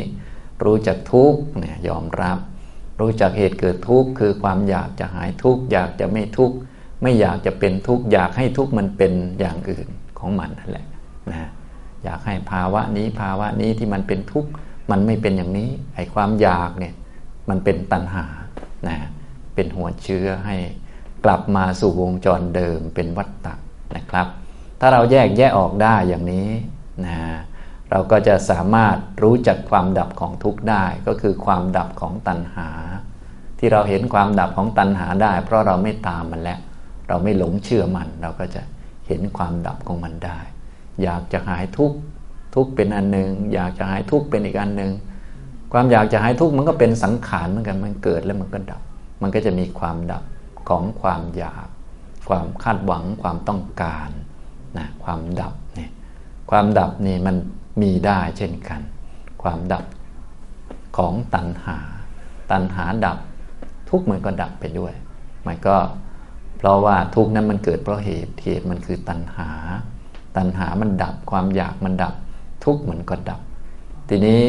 [0.63, 2.37] รู้จักทุกข์เนี่ยยอมรับ
[2.99, 6.55] รู้จักเหตุเกิดทุกข์คือความอยากจะหายทุกข์อยากจะไม่ทุกข์
[7.01, 9.87] ไม่อยากจะเป็นทุกข์อยากให้ทุกข์มันเป็นอย่างอื่น
[10.25, 10.85] ของมันนั่นแหละ
[11.29, 11.49] นะ
[12.03, 14.49] อยากให้ภาวะนี้ภาวะนี้ที่มันเป็นทุกข์
[14.91, 16.93] มันไม่เป็นอย่างนี้ไอ้ความอยากเนี่ย
[17.49, 18.25] มันเป็นตัณหา
[18.87, 18.97] นะ
[19.55, 20.55] เป็นหัวเชื้อให้
[21.25, 23.53] กลับมาสู่วงจรเดิมเป็นวัฏฏะ
[23.95, 24.27] นะครับ
[24.79, 26.49] ถ้าเราแยกแยะออกได้อย่างนี้
[27.05, 27.15] นะ
[27.91, 32.69] เราก็จะสามารถรู้จักความดับของทุกข์ได้ ก็คือความดับของตัณหา
[33.59, 36.59] ที่เราเห็นความดับของตัณหาได้ เพราะเราไม่ตามมันแล้ว
[37.07, 38.61] เราไม่หลงเชื่อมันเราก็จะ
[39.07, 40.39] เห็นความดับของมันได้
[41.03, 41.97] อยากจะหายทุกข์
[42.55, 44.91] ทุกข์เป็นอันหนึ่งอยากจะหายทุกข์เป็นอีกอันหนึ่ง
[45.71, 48.81] ความอยากจะหายทุกข์มันก็เป็นสังขารเหมือนกันมันเกิดแล้วมันก็ดับ
[49.21, 50.23] มันก็จะมีความดับ
[50.69, 51.67] ของความอยาก
[52.27, 54.09] ความคาดหวังความต้องการ
[54.77, 55.91] นะความดับเนี่ย
[56.51, 57.35] ความดับนี่มัน
[57.81, 58.81] มีได้เช่นกัน
[59.43, 59.85] ความดับ
[60.97, 61.77] ของตัณหา
[62.51, 63.17] ตัณหาดับ
[63.89, 64.93] ทุกมันก็ดับไปด้วย
[65.47, 65.75] มันก็
[66.65, 69.49] ราะว่าทุกนั้นมันเกิดเพราะเหตุเหตุมันคือตัณหา
[70.37, 72.13] ตัณหามันดับความอยากมันดับ
[72.63, 73.41] ทุกมันก็ดับ
[74.09, 74.43] ทีนี้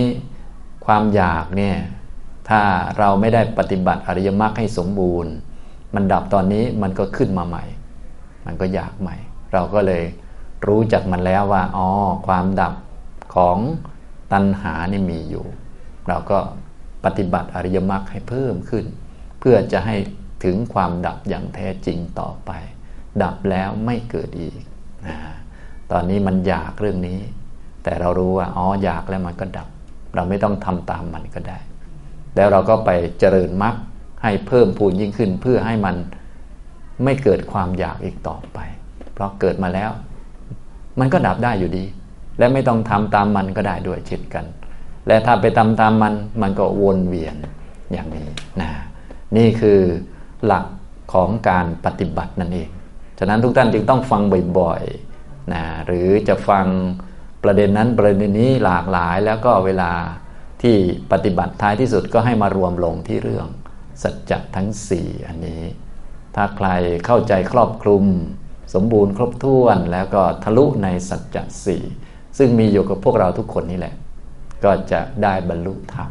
[0.87, 1.77] ความอยากเนี่ย
[2.49, 2.61] ถ้า
[2.99, 5.33] เราไม่ได้ปฏิบัติอริยมรรคให้สมบูรณ์
[5.95, 7.65] มันดับตอนนี้มันก็ขึ้นมาใหม่
[8.47, 9.17] มันก็อยากใหม่
[9.53, 10.03] เราก็เลย
[10.67, 11.89] รู้จักมันแล้วว่าอ๋อ
[12.27, 12.75] ความดับ
[13.35, 13.59] ของ
[14.33, 15.47] ตัณหานี่มีอยู่
[16.09, 16.39] เราก็
[17.05, 18.85] ปฏิบัติอริยมรรคให้เพิ่มขึ้น
[19.41, 19.97] เพื่อจะให้
[20.47, 22.51] ถึงความดับอย่างแท้จริงต่อไป
[23.23, 24.61] ดับแล้วไม่เกิดอีก
[25.07, 25.17] นะ
[25.93, 27.21] ตอนนี้มันอยากเรื่องนี้
[27.85, 29.69] แต่เรารู้ว่าอ๋ออยากแล้วมันก็ดับ
[30.15, 31.59] เราไม่ต้องทำตามมันก็ได้
[32.37, 33.75] แล้วเราก็ไปเจริญมรรค
[34.23, 35.97] ให้เพิ่มพูนยิ่งขึ้นเพื่อให้มัน
[37.05, 38.59] ไม่เกิดความอยากอีกต่อไป
[39.13, 39.91] เพราะเกิดมาแล้ว
[40.99, 41.85] มันก็ดับได้อยู่ดี
[42.39, 44.45] และไม่ต้องทำตามมันก็ได้ด้วยเช่นกัน
[45.07, 47.35] และถ้าไปทำตามมันมันก็วนเวียน
[47.93, 48.27] อย่างนี้
[48.61, 48.71] นะ
[49.37, 49.81] นี่คือ
[50.45, 50.67] หลัก
[51.13, 52.71] ของการปฏิบัตินั่นเอง
[53.19, 54.23] ฉะนั้นทุกท่านจึงต้องฟัง
[54.59, 56.67] บ่อยๆนะหรือจะฟัง
[57.45, 59.93] ประเด็นนั้นประเด็นนี้หลากหลายแล้วก็เวลา
[60.63, 60.77] ที่
[61.13, 63.47] ปฏิบัติท้ายที่สุดก็ให้มารวมลงที่เรื่อง
[64.03, 65.63] สัจจะทั้ง 4 อันนี้
[66.35, 66.69] ถ้าใคร
[67.07, 68.05] เข้าใจครอบคลุม
[68.75, 71.83] สมบูรณ์ครบถ้วนแล้วก็ทะลุในสัจจะสี่
[72.39, 73.95] ซึ่งมีอยู่กับพวกเราทุกคนนี่แหละ
[74.65, 76.11] ก็จะได้บรรลุธรรม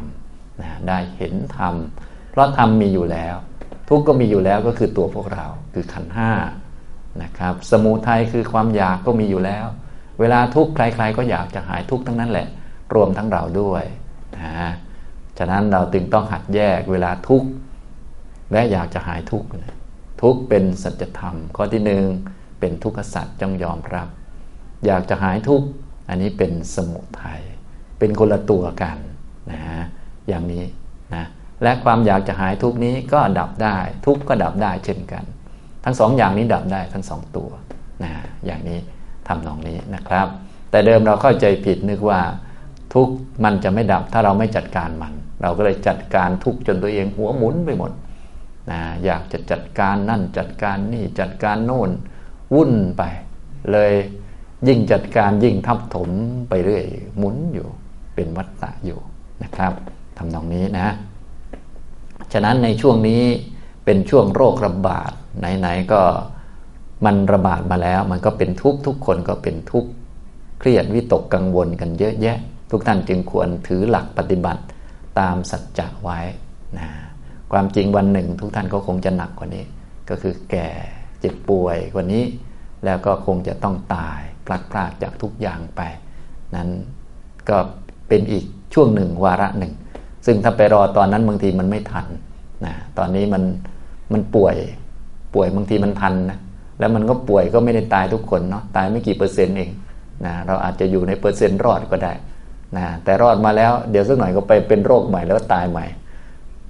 [0.60, 1.74] นะได้เห็นธรรม
[2.30, 3.36] เพราะธรรมมีอยู่แล้ว
[3.88, 6.30] ทุกก็มีอยู่แล้วก็คือตัวพวกเราคือขันห้า
[7.22, 9.66] นะครับ สมุทัยคือความอยากก็มีอยู่แล้ว
[10.20, 12.48] เวลาทุกข์ใครๆก็อยากจะหายทุกข์ทั้งนั้นแหละ
[12.94, 13.84] รวมทั้งเราด้วย
[14.36, 14.70] นะ
[15.38, 17.48] ฉะนั้นเราจึงต้องหัดแยกเวลาทุกข์
[18.52, 19.48] และอยากจะหายทุกข์
[20.22, 22.04] ทุกข์เป็นสัจธรรม ข้อที่หนึ่ง
[22.60, 24.08] เป็นทุกขสัจจงยอมรับ
[24.86, 25.66] อยากจะหายทุกข์
[26.08, 27.42] อันนี้เป็นสมุทัย
[27.98, 28.96] เป็นคนละตัวกัน
[29.50, 29.82] นะฮะ
[30.28, 30.64] อย่างนี้
[31.14, 31.24] นะ
[31.62, 35.24] และความอยากจะหายทุกนี้ก็ดับได้ ทุกก็ดับได้เช่นกัน
[35.84, 37.50] ทั้งสองอย่างนี้ดับได้ทั้งสองตัว
[38.02, 38.10] นะ
[38.46, 38.78] อย่างนี้
[39.28, 40.26] ทำนองนี้นะครับ
[40.70, 42.20] แต่เดิมเราเข้าใจผิดนึกว่า
[42.94, 43.08] ทุก
[43.44, 47.92] มันจะไม่ดับถ้าเราไม่จัดการมัน เราก็เลยจัดการทุกจนตัวเองหัวหมุนไปหมด
[48.70, 51.90] นะอยากจะจัดการนั่นจัดการนี่จัดการโน่น
[52.54, 53.02] วุ่นไป
[53.72, 53.92] เลย
[54.68, 56.10] ยิ่งจัดการยิ่งทับถม
[56.48, 56.84] ไปเรื่อย
[57.18, 57.68] หมุนอยู่
[58.14, 59.00] เป็นวัฏฏะอยู่
[59.42, 59.72] นะครับ
[60.18, 60.88] ทำนองนี้นะ
[62.32, 63.22] ฉะนั้นในช่วงนี้
[63.84, 66.02] เป็นช่วงโรคระบาดไหนๆก็
[67.04, 69.84] มันระบาดมาแล้ว มันก็เป็นทุกทุกคนก็เป็นทุก
[70.60, 72.38] เครียดวิตกกังวลกันเยอะแยะ
[72.70, 74.62] ทุกท่านจึงควรถือหลักปฏิบัติ
[75.18, 76.20] ตามสัจจะไว้
[76.78, 76.88] นะ
[77.52, 79.64] ความจริงวันหนึ่ง ทุกท่านก็คงจะหนักกว่านี้
[80.08, 80.68] ก็คือแก่
[81.20, 82.24] เจ็บป่วยกว่านี้
[82.84, 85.80] แล้วก็คงจะต้องตายพลัดพรากจากทุกอย่างไป
[86.54, 86.68] นั้น
[87.48, 87.58] ก็
[88.08, 89.72] เป็นอีกช่วงหนึ่งวาระหนึ่ง
[90.26, 92.06] ซึ่งถ้าไปรอตอนนั้นบางทีมันไม่ทัน
[92.64, 93.42] นะตอนนี้มัน
[94.12, 94.56] มันป่วย
[95.34, 96.38] ป่วยบางทีมันทันนะ
[96.78, 99.70] แล้วมันก็ป่วยก็ไม่ได้ตายทุกคนเนาะตายไม่กี่เปอร์เซ็นต์เอง
[100.24, 102.12] นะเราอาจจะอยู่ในเปอร์เซ็นต์รอดก็ได้
[102.76, 105.86] นะแต่รอดมาแล้วเดี๋ยวสักหน่อยก็ไปเป็นโรคใหม่แล้วตายใหม่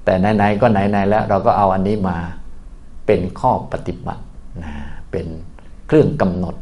[0.05, 2.16] แต่ไหนๆก็ไหนๆแล้วเราก็เอาอันนี้มา
[3.07, 4.23] เป็นข้อปฏิบัติ
[4.64, 4.73] นะ
[5.11, 5.27] เป็น
[5.87, 6.57] เครื่องกำหนด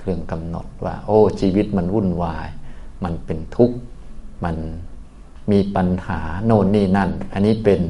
[0.00, 2.48] เครื่องกำหนดว่า โอ้ชีวิตมันวุ่นวาย
[3.04, 3.76] มันเป็นทุกข์
[4.44, 4.56] มัน
[5.52, 7.80] มีปัญหาโน่นนี่นั่น อันนี้เป็น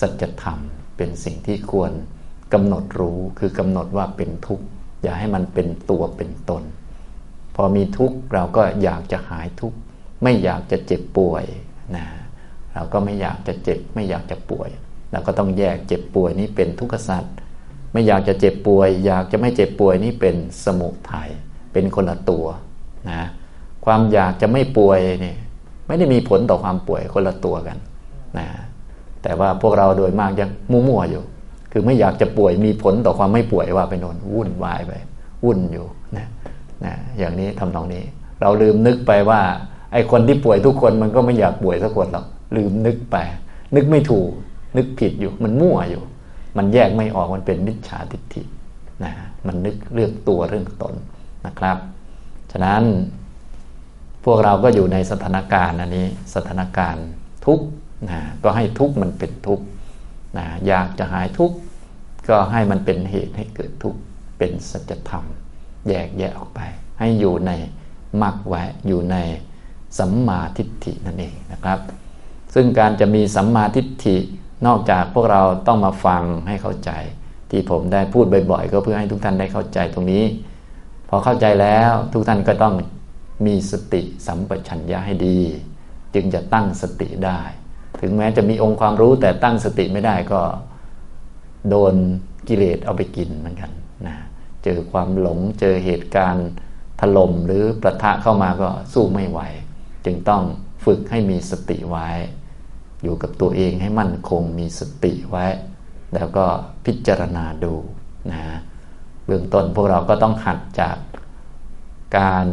[0.00, 0.58] สัจธรรม
[0.96, 1.92] เป็นสิ่งที่ควร
[2.52, 4.64] กำหนดรู้คือกำหนดว่าเป็นทุกข์
[5.02, 6.62] อย่าให้มันเป็นตัวเป็นตน
[7.54, 9.78] พอมีทุกข์เราก็อยากจะหายทุกข์
[10.22, 11.44] ไม่อยากจะเจ็บป่วย
[11.96, 12.04] นะ
[12.74, 14.68] เราก็ไม่อยากจะเจ็บไม่อยากจะป่วย
[15.12, 17.34] เราก็ต้องแยกเจ็บป่วยนี้เป็นทุกขสัตว์
[17.92, 21.30] ไม่อยากจะเจ็บป่วย อยากจะไม่เจ็บป่วยนี่เป็นสมุทัย
[21.72, 22.46] เป็นคนละตัว
[23.10, 23.22] นะ
[23.84, 25.34] ความอยากจะไม่ป่วยนี่
[25.90, 27.76] ไม่ได้มีผลต่อความป่วยคนละตัวกัน
[28.38, 28.46] นะ
[29.22, 31.22] แต่ว่าพวกเราโดยมากยังมั่วๆอยู่
[31.72, 34.92] คือไม่อยากจะป่วยมีผลต่อความไม่ป่วยว่าไปนอนวุ่นวายไป
[35.44, 36.26] วุ่นอยู่นะ
[36.84, 38.02] นะอย่างนี้ทำตรงนี้
[38.40, 39.40] เราลืมนึกไปว่า
[39.92, 42.26] ไอ้คนที่ป่วยทุกคนมันก็ไม่อยากป่วยสักคนหรอก
[42.56, 43.16] ลืมนึกไป
[43.74, 44.30] นึกไม่ถูก
[44.76, 46.02] นึกผิดอยู่มันมั่วอยู่
[46.56, 48.42] มันแยกไม่ออกมันเป็นมิจฉาทิฏฐิ
[49.04, 49.12] นะ
[49.46, 50.94] มันนึกเรื่องตัวเรื่องตน
[51.46, 51.76] นะครับ
[52.52, 52.82] ฉะนั้น
[54.24, 57.06] พวกเราก็อยู่ในสถานการณ์อันนี้สถานการณ์
[57.46, 57.66] ทุกข์
[58.10, 59.64] นะก็ให้ทุกข์มันเป็นทุกข์
[60.38, 61.56] นะอยากจะหายทุกข์
[62.28, 63.98] ก็ให้มันเป็นเหตุให้เกิดทุกข์
[64.38, 65.24] เป็นสัจธรรม
[65.88, 66.60] แยกแยะออกไป
[67.00, 67.50] ให้อยู่ใน
[68.22, 69.16] มรรคไว้อยู่ใน
[69.98, 71.78] สัมมาทิฏฐินั่นเองนะครับ
[72.54, 74.16] ซึ่งการจะมีสัมมาทิฏฐิ
[74.66, 76.90] นอกจากพวกเราต้องมาฟังให้เข้าใจ
[77.50, 80.24] ที่ผมได้พูดบ่อยๆ ก็เพื่อให้ทุกท่านได้เข้าใจตรงนี้
[81.08, 82.74] พอเข้าใจแล้วทุกท่านก็ต้อง
[83.46, 85.40] มีสติสัมปชัญญะให้ดี
[86.14, 87.40] จึงจะตั้งสติได้
[88.00, 90.40] ถึงแม้จะมีองค์ความรู้แต่ตั้งสติไม่ได้ก็
[91.68, 91.94] โดน
[92.48, 93.70] กิเลสเอาไปกินเหมือนกัน
[94.06, 94.16] นะ
[94.64, 96.48] เจอความหลงเจอเหตุการณ์
[97.00, 99.40] ถล่มหรือประทะเข้ามาก็สู้ไม่ไหว
[100.04, 100.42] จึงต้อง
[100.84, 102.08] ฝึกให้มีสติไว้
[103.02, 105.46] อยู่กับตัวเองให้มั่นคงมีสติไว้
[106.14, 106.44] แล้วก็
[106.84, 107.74] พิจารณาดู
[108.30, 108.40] นะ
[109.26, 110.96] เบื้องต้นพวกเราก็ต้องหัดจาก
[112.18, 112.46] การ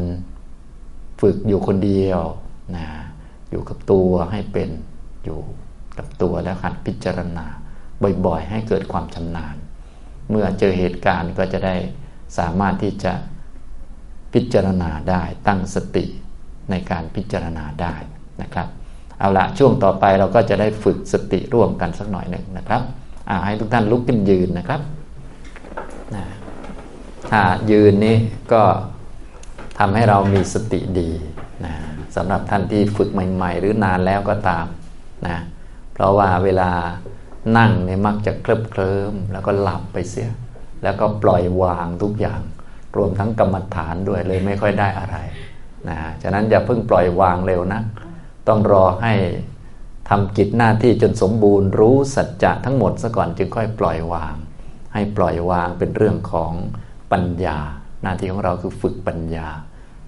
[1.22, 2.22] ฝึกอยู่คนเดียว
[2.76, 2.86] นะ
[3.52, 4.70] อยู่กับตัวให้เป็น
[5.26, 5.40] อยู่
[5.98, 7.46] กับตัวแล้วหัดพิจารณา
[8.26, 9.56] บ่อยๆ ให้เกิดความชำนาญ
[10.30, 11.76] เมื่อเจอเหตุการณ์ก็จะได้
[12.38, 13.14] สามารถที่จะ
[14.34, 16.06] พิจารณาได้ตั้งสติ
[16.70, 17.96] ในการพิจารณาได้
[18.42, 18.68] นะครับ
[19.20, 22.82] เอาละช่วงต่อไปเราก็จะได้ฝึกสติร่วมกันสักหน่อยหนึ่งนะครับ
[23.30, 24.82] อาให้ทุกท่านลุกขึ้นยืนนะครับ
[26.16, 26.26] นะ
[27.32, 28.16] ถ้ายืนนี้
[28.54, 28.64] ก็
[29.80, 31.10] ทำให้เรามีสติดี
[31.66, 31.74] นะ
[32.16, 34.66] สำหรับท่านที่ฝึกใหม่ ๆ หรือนานแล้วก็ตาม
[35.28, 35.38] นะ
[35.94, 36.72] เพราะว่าเวลา
[37.58, 40.30] นั่งเนี่ยมักจะเคลิบเคลิ้มแล้วก็หลับไปเสีย
[40.84, 42.42] แล้วก็ปล่อยวางทุกอย่าง
[42.98, 45.18] รวมทั้งกรรมฐานด้วยเลยไม่ค่อยได้อะไร
[45.90, 47.82] นะฉะนั้นอย่าเพิ่งปล่อยวางเร็วนะ
[48.48, 49.14] ต้องรอให้
[50.10, 54.36] ทำกิจหน้าที่จนสมบูรณ์รู้สัจจะทั้งหมดซะก่อนจึงค่อยปล่อยวาง
[54.94, 56.52] ให้ปล่อยวางเป็นเรื่องของ
[57.12, 57.60] ปัญญา
[58.04, 59.48] หน้าที่ของเราคือฝึกปัญญา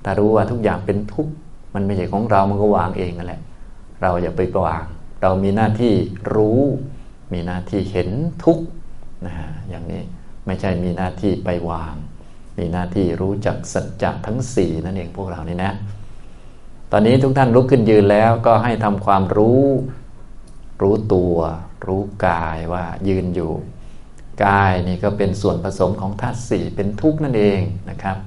[0.04, 1.34] ถ้ารู้ว่าทุกอย่างเป็นทุกข์
[1.76, 3.42] มันไม่ใช่ของเรา มันก็วางเองนั่นแหละ
[4.02, 4.84] เราอย่าไปวาง
[5.22, 5.94] เรามีหน้าที่
[6.36, 6.62] รู้
[7.34, 8.10] มีหน้าที่เห็น
[8.44, 8.66] ทุกข์
[9.26, 10.02] นะฮะอย่างนี้
[10.46, 11.96] ไม่ใช่มีหน้าที่ไปวาง
[12.58, 15.72] มีหน้าที่รู้จักสัจจะทั้งสี่นั่นเองพวกเรานี่นะ
[16.92, 19.64] ตอนนี้ทุกท่านลุกขึ้นยืนแล้วก็ให้ทำความรู้
[20.82, 21.36] รู้ตัว
[21.88, 23.52] รู้กายว่ายืนอยู่
[24.46, 28.18] กายนี่ก็เป็นส่วนผสมของธาตุสี่เป็นทุกข์นั่นเองนะครับ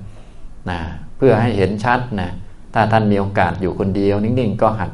[0.71, 0.81] นะ
[1.17, 2.31] เพื่อให้เห็นชัดนะ
[2.75, 4.91] ถ้าท่านมีโอกาสอยู่คนเดียว นิ่งๆ ก็หัด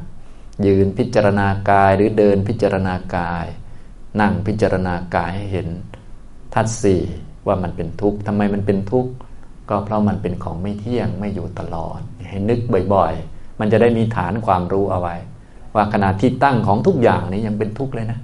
[0.67, 3.47] ยืนพิจารณากายหรือเดินพิจารณากาย
[4.21, 5.69] นั่งพิจารณากายให้เห็น
[6.55, 7.03] ทัดสี่
[7.47, 9.11] ว่ามันเป็นทุกข์ทำไมมันเป็นทุกข์
[9.71, 12.61] ก็เพราะมันเป็นของไม่เที่ยงไม่อยู่ตลอด ให้นึก
[12.95, 15.17] บ่อยๆ มันจะได้มีฐานความรู้เอาไว้
[15.75, 18.19] ว่าขณะที่ตั้งของทุกอย่างนี้ยังเป็นทุกข์เลยนะ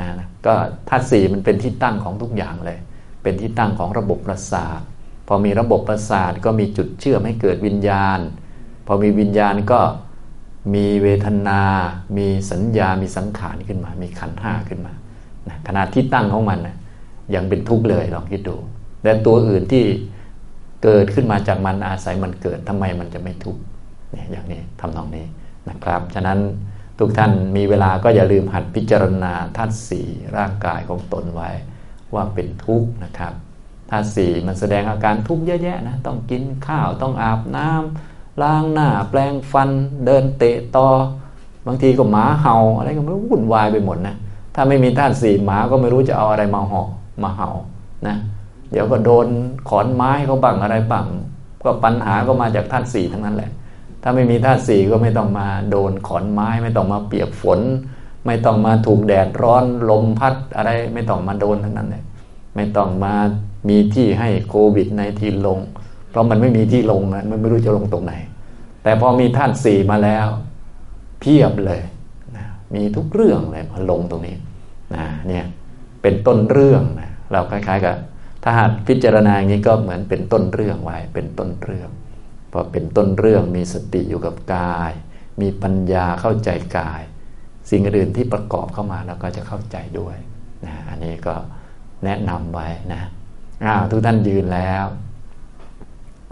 [0.00, 0.54] นะก็
[0.88, 2.78] ทัดสี่มันเป็นที่ตั้งของทุกอย่างเลย
[3.22, 4.80] เป็นที่ตั้งของระบบประสาท
[5.28, 8.18] พอมีระบบประสาทก็มีจุดเชื่อมให้เกิดวิญญาณ
[8.86, 9.80] พอมีวิญญาณก็
[10.74, 11.62] มีเวทนา
[12.16, 14.92] มีสัญญา มีสังขารขึ้นมา มีขันห้าขึ้นมา
[15.48, 16.76] นะขณะที่ตั้งของมันนะ
[17.34, 18.56] ยังเป็นทุกข์เลยลองคิดดู
[19.02, 19.84] แต่ตัวอื่นที่
[20.82, 23.60] เกิดขึ้นมาจากมันอาศัยมันเกิดทำไมมันจะไม่ทุกข์
[24.12, 25.26] เนี่ยอย่างนี้ทำนองนี้
[25.68, 26.38] นะครับ ฉะนั้น
[26.98, 31.50] ทุกท่านมีเวลาก็อย่าลืมหัดพิจารณาธาตุสี่ร่างกายของตนไว้
[32.14, 33.32] ว่าเป็นทุกข์นะครับ
[33.90, 39.70] ธาตุสี่มันแสดงอาการทุกข์เยอะแยะนะต้องกินข้าวต้องอาบน้ำล้างหน้าแปลงฟัน
[40.04, 40.88] เดินเตะตอ
[41.66, 44.16] บางทีก็หมาเห่าอะไรก็ไม่รู้วุ่นวายไปหมดนะ
[44.54, 46.82] ถ้าไม่มีธาตุสี่หมาก็ไม่รู้จะเอาอะไรมาห่อ
[47.22, 47.50] มาเห่า
[48.06, 48.16] นะ
[48.70, 49.26] เดี๋ยวก็โดน
[49.68, 51.06] ขอนไม้เขาบังอะไรบัง
[51.64, 53.50] ก็ปัญหาก็มาจากธาตุสี่ทั้งนั้นแหละ
[54.06, 57.60] ถ้าไม่มีธาตุสี่ก็ไม่ต้องมาโดนขอนไม้ ไม่ต้องมาเปียกฝน
[58.26, 62.04] ไม่ต้องมาถูกแดดร้อนลมพัดอะไรไม่ต้องมาโดนทั้งนั้นเลย
[62.56, 63.14] ไม่ต้องมา
[63.68, 65.58] มีที่ให้โควิดในที่ลง
[66.10, 68.14] เพราะมันไม่มีที่ลงนะมันไม่รู้จะลงตรงไหน
[68.82, 70.28] แต่พอมีท่านสี่มาแล้ว
[71.20, 71.80] เพียบเลย
[72.36, 74.36] นะมีทุกเรื่องเลยมาลงตรงนี้
[74.94, 75.44] นะเนี่ย
[76.02, 77.96] เป็นต้นเรื่องนะเราคล้ายๆกับ
[78.42, 81.88] ถ้าหากพิจารณาอย่างนี้ก็เหมือนเป็นต้นเรื่องไว้เป็นต้นเรื่อง
[82.56, 84.92] พอเป็นต้นเรื่องมีสติอยู่กับกาย
[85.40, 87.02] มีปัญญาเข้าใจกาย
[87.70, 90.16] สิ่งอื่นที่ประกอบเข้ามาเราก็จะเข้าใจด้วย
[90.64, 91.34] นะอันนี้ก็
[92.04, 93.02] แนะนำไว้นะ
[93.64, 94.84] อ้าวทุกท่านยืนแล้ว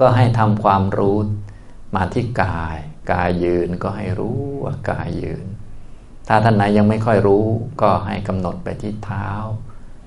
[0.00, 1.18] ก็ให้ทำความรู้
[1.94, 2.76] มาที่กาย
[3.12, 5.46] กายยืนก็ให้รู้ว่ากายยืน
[6.28, 7.46] ถ้าท่านไหนยังไม่ค่อยรู้
[7.82, 9.28] ก็ให้กำหนดไปที่เท้า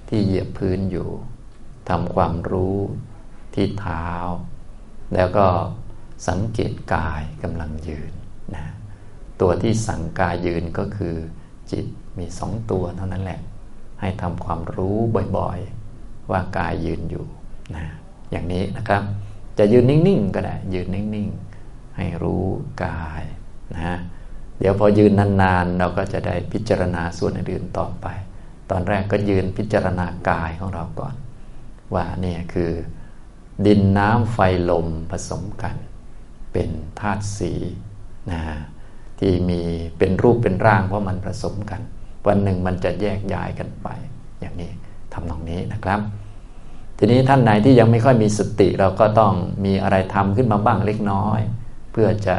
[0.09, 1.09] ที่เหยียบพื้นอยู่
[1.89, 2.77] ทำความรู้
[3.55, 4.09] ที่เท้า
[5.15, 5.47] แล้วก็
[6.27, 8.11] สังเกตกายกำลังยืน
[8.55, 8.65] นะ
[9.41, 11.15] ตัวที่สังกายยืนก็คือ
[11.71, 11.85] จิต
[12.17, 13.39] มีสองตัวเท่านั้นแหละ
[14.01, 14.97] ให้ทำความรู้
[15.37, 17.25] บ่อยๆ ว่ากายยืนอยู่
[17.75, 17.85] นะ
[18.31, 19.03] อย่างนี้นะครับ
[19.57, 22.43] จะยืนนิ่งๆก็ได้ ยืนนิ่งๆ ให้รู้
[22.83, 23.23] กาย
[23.73, 23.97] นะ
[24.59, 28.07] เดี๋ยวพอยืนนานๆ เราก็จะได้พิจารณาส่วนอื่นๆต่อไป
[28.69, 31.15] ตอนแรกก็ยืนพิจารณากายของเราก่อน
[31.93, 32.71] ว่าเนี่ยคือ
[33.65, 34.37] ดินน้ำไฟ
[34.69, 35.75] ลมผสมกัน
[36.55, 37.53] เป็นธาตุสี
[38.31, 38.41] นะ
[39.19, 39.61] ที่มี
[39.97, 41.81] เป็นรูปเป็นร่างเพราะมันผสมกัน
[42.27, 43.87] วันหนึ่งมันจะแยกย้ายกันไป
[44.39, 44.71] อย่างนี้
[45.13, 45.99] ทำตรงนี้นะครับ
[46.97, 49.33] ทีนี้ท่านไหนที่ยังไม่ค่อยมีสติเราก็ต้อง
[49.65, 51.39] มีอะไรทำขึ้นมาบ้างเล็กน้อย
[51.91, 52.35] เพื่อจะ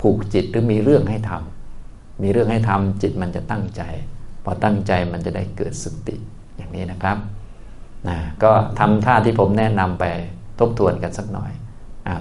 [0.00, 3.82] ผูกจิตหรือมีเรื่องให้ทำมีเรื่องให้ทำจิตมันจะตั้งใจ
[4.44, 6.16] พอตั้งใจมันจะได้เกิดสติ
[6.56, 7.18] อย่างนี้นะครับ
[8.08, 10.04] นะก็ทำท่าที่ผมแนะนำไป
[10.58, 11.52] ทบทวนกันสักหน่อย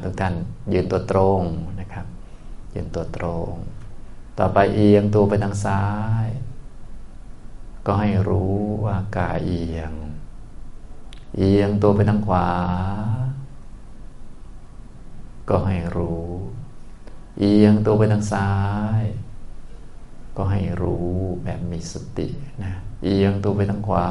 [0.03, 0.33] ทุกท่าน
[0.73, 1.41] ยืนตัวตรง
[1.79, 2.05] นะครับ
[2.73, 3.51] ยืนตัวตรง
[4.37, 5.83] ต่อไปเอียงตัวไปทางซ้า
[6.25, 6.27] ย
[7.85, 9.93] ก็ให้รู้ว่ากายเอียง
[11.37, 12.49] เอียงตัวไปทางขวา
[15.49, 16.27] ก็ให้รู้
[17.39, 18.51] เอียงตัวไปทางซ้า
[19.01, 19.03] ย
[20.37, 21.09] ก็ให้รู้
[21.43, 22.27] แบบมีสติ
[22.63, 24.09] นะ เอียงตัวไปทางขวา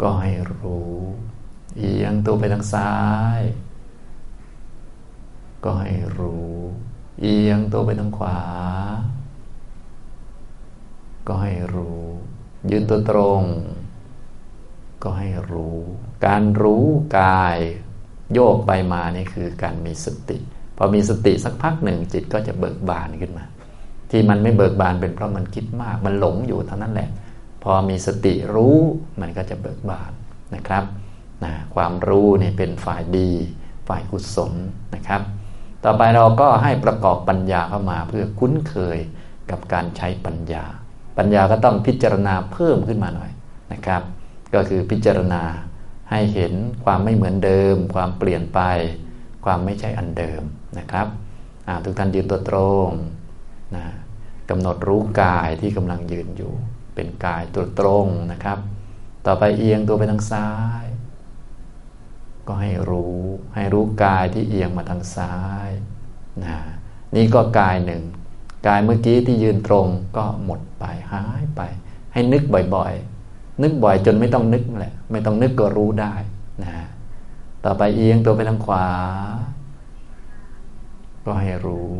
[0.00, 0.94] ก็ให้รู้
[1.78, 2.92] เอียงตัวไปทางซ้า
[3.38, 3.40] ย
[5.64, 6.56] ก็ให้รู้
[7.20, 8.38] เอียงตัวไปทางขวา
[11.26, 12.02] ก็ให้รู้
[12.70, 13.42] ยืนตัวตรง
[15.02, 15.78] ก็ให้รู้
[16.26, 16.84] การรู้
[17.18, 17.58] กาย
[18.32, 20.38] โยกไปมานี่คือการมีสติ
[20.76, 23.44] พอมีสติสักพักหนึ่งจิตก็จะเบิกบานขึ้นมา
[24.10, 27.10] ที่มันไม่เบิกบานเป็นเพราะมันคิดมาก มันหลงอยู่เท่านั้นแหละ
[27.62, 28.76] พอมีสติรู้
[29.20, 30.12] มันก็จะเบิกบาน
[30.54, 30.84] นะครับ
[31.44, 33.30] นะความรู้นี่เป็นฝ่ายดี
[33.88, 34.52] ฝ่ายกุศล
[34.94, 35.22] นะครับ
[35.84, 38.98] ต่อไปเราก็ให้ประกอบปัญญาเข้ามาเพื่อคุ้นเคย
[39.50, 40.64] กับการใช้ปัญญา
[41.18, 43.30] ปัญญาก็ต้องพิจารณาเพิ่มขึ้นมาหน่อย
[43.72, 44.02] นะครับ
[44.54, 45.42] ก็คือพิจารณา
[46.10, 46.52] ให้เห็น
[46.84, 48.60] ความไม่เหมือนเดิม ความเปลี่ยนไป
[49.44, 50.42] ความไม่ใช่อันเดิม
[50.78, 51.06] นะครับ
[51.84, 52.88] ทุกท่านยืนตัวตรง
[53.76, 53.84] นะ
[54.50, 56.52] กำหนดรู้กายที่กำลังยืนอยู่
[56.94, 58.58] เป็นกายตัวตรงนะครับ
[59.26, 60.50] ต่อไปเอียงตัวไปทางซ้า
[60.82, 60.84] ย
[62.48, 63.18] ก็ให้รู้
[63.54, 65.34] ให้รู้กายที่เอียงมาทางซ้า
[65.68, 65.70] ย
[66.44, 66.58] นะ
[67.16, 68.02] นี่ก็กายหนึ่ง
[68.66, 71.60] กายเมื่อกี้ที่ยืนตรงก็หมดไปหายไป
[72.12, 72.42] ให้นึก
[72.74, 76.14] บ่อยๆ นึกบ่อยจนไม่ต้องนึกแหละ ไม่ต้องนึกก็รู้ได้
[76.62, 76.72] นะ
[77.64, 78.86] ต่อไปเอียงตัวไปทางขวา
[81.24, 81.92] ก็ให้รู้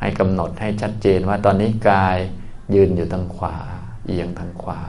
[0.00, 2.16] ให้กำหนดให้ชัดเจนว่าตอนนี้กาย
[2.74, 3.56] ยืนอยู่ทางขวา
[4.06, 4.80] เอียงทางขวา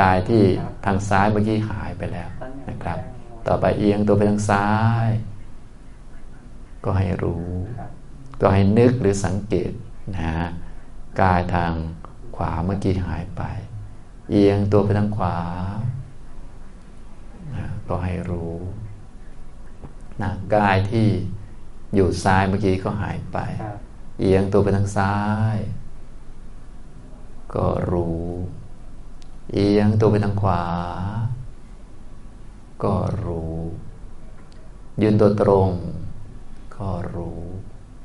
[0.00, 0.42] กายที่
[0.84, 2.28] ทางซ้ายเมื่อกี้หายไปแล้ว
[2.68, 2.98] นะครับ
[3.46, 4.68] ต่อไปเอียงตัวไปทางซ้า
[5.06, 5.08] ย
[6.84, 7.48] ก็ให้รู้
[8.40, 9.72] ก็ให้นึกหรือสังเกต
[10.16, 10.34] นะ
[11.20, 11.72] กายทาง
[12.36, 13.42] ขวาเมื่อกี้หายไป
[14.30, 15.38] เอียงตัวไปทางขวา
[17.54, 18.54] นะก็ให้รู้
[20.22, 21.08] นะกายที่
[21.94, 23.38] อยู่ซ้ายเมื่อกี้ก็หายไป
[24.20, 25.16] เอียงตัวไปทางซ้า
[25.54, 25.56] ย
[27.54, 28.26] ก็รู้
[29.52, 30.62] เอียงตัวไปทางขวา
[32.84, 32.94] ก็
[33.24, 33.58] รู้
[35.02, 35.68] ยืนตัวตรง
[36.76, 37.40] ก็รู้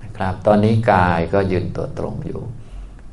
[0.03, 2.41] นะครับ ตอนนี้กายก็ยืนตัวตรงอยู่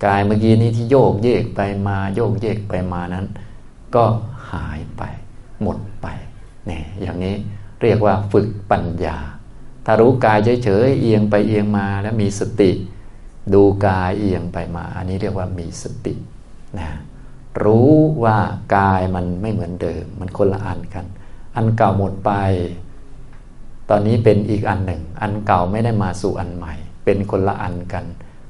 [0.05, 3.27] กายเมื่อกี้นี้ที่โยกเยกไปมาโยกเยกไปมานั้น
[3.95, 4.05] ก็
[4.53, 5.03] หายไป
[5.63, 6.07] หมดไป
[6.67, 7.37] เนี่ยอย่างนี้
[7.83, 9.19] เรียกว่าฝึกปัญญา
[9.85, 12.71] ถ้ารู้กายเฉยๆเอียงไปเอียงมาแล้วมีสติ
[13.55, 16.15] ดูกายเอียงไปมา อันนี้เรียกว่ามีสติ
[16.79, 16.89] นะ
[17.65, 17.93] รู้
[18.25, 18.39] ว่า
[18.77, 21.07] กายมันไม่เหมือนเดิม มันคนละอันกัน
[21.57, 22.33] อันเก่าหมดไป
[23.91, 28.05] ตอนนี้เป็นอีกอันหนึ่ง อันเก่าไม่ได้มาสู่อันใหม่ เป็นคนละอันกัน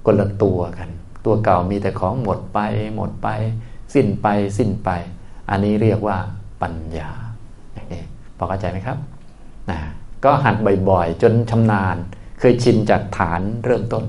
[0.06, 0.90] คนละตัวกัน
[1.24, 2.58] ตัวเก่ามีแต่ของหมดไป
[2.94, 3.28] หมดไป
[3.94, 4.26] สิ้นไป
[4.58, 4.90] สิ้นไป
[5.50, 6.18] อันนี้เรียกว่า
[6.62, 7.10] ปัญญา
[7.72, 8.02] อย่างนี้
[8.36, 8.98] พอเข้าใจไหมครับ
[9.70, 9.78] นะ
[10.24, 10.56] ก็หัด
[10.90, 11.96] บ่อยๆ จนชำนาญ
[12.38, 14.04] เคยชินจากฐานเริ่มต้น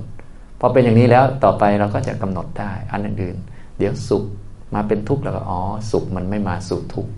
[0.59, 4.23] พอเป็นอย่างนี้แล้วต่อไปเราก็จะกำหนดได้ อันอื่นๆ เดี๋ยวสุข
[4.73, 5.59] มาเป็นทุกข์แล้วก็อ๋อ
[5.91, 7.11] สุขมันไม่มาสู่ทุกข์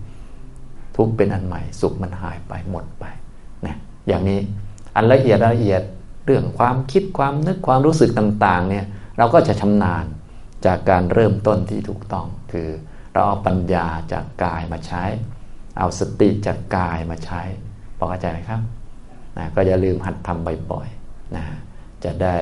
[1.00, 3.04] ทุกเป็นอันใหม่ สุขมันหายไปหมดไป
[3.66, 3.76] นะ
[4.08, 4.40] อย่างนี้
[4.96, 5.82] อันละเอียดละเอียด
[6.26, 8.86] เรื่องความคิดความนึกความรู้สึกต่างๆเนี่ย
[9.18, 10.04] เราก็จะชำนาญ
[10.66, 12.68] จากการเริ่มต้นที่ถูกต้อง คือ
[13.12, 15.04] เราเอาปัญญาจากกายมาใช้
[15.78, 17.42] เอาสติจากกายมาใช้
[17.98, 18.60] พอเข้าใจไหมครับ
[19.38, 21.44] นะก็อย่าลืมหัดทำบ่อยๆนะ
[22.04, 22.36] จะได้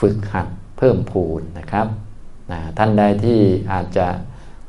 [0.00, 0.46] ฝึกหัด
[0.78, 1.86] เพิ่มพูนนะครับ
[2.52, 3.40] นะท่านใดที่
[3.72, 4.06] อาจจะ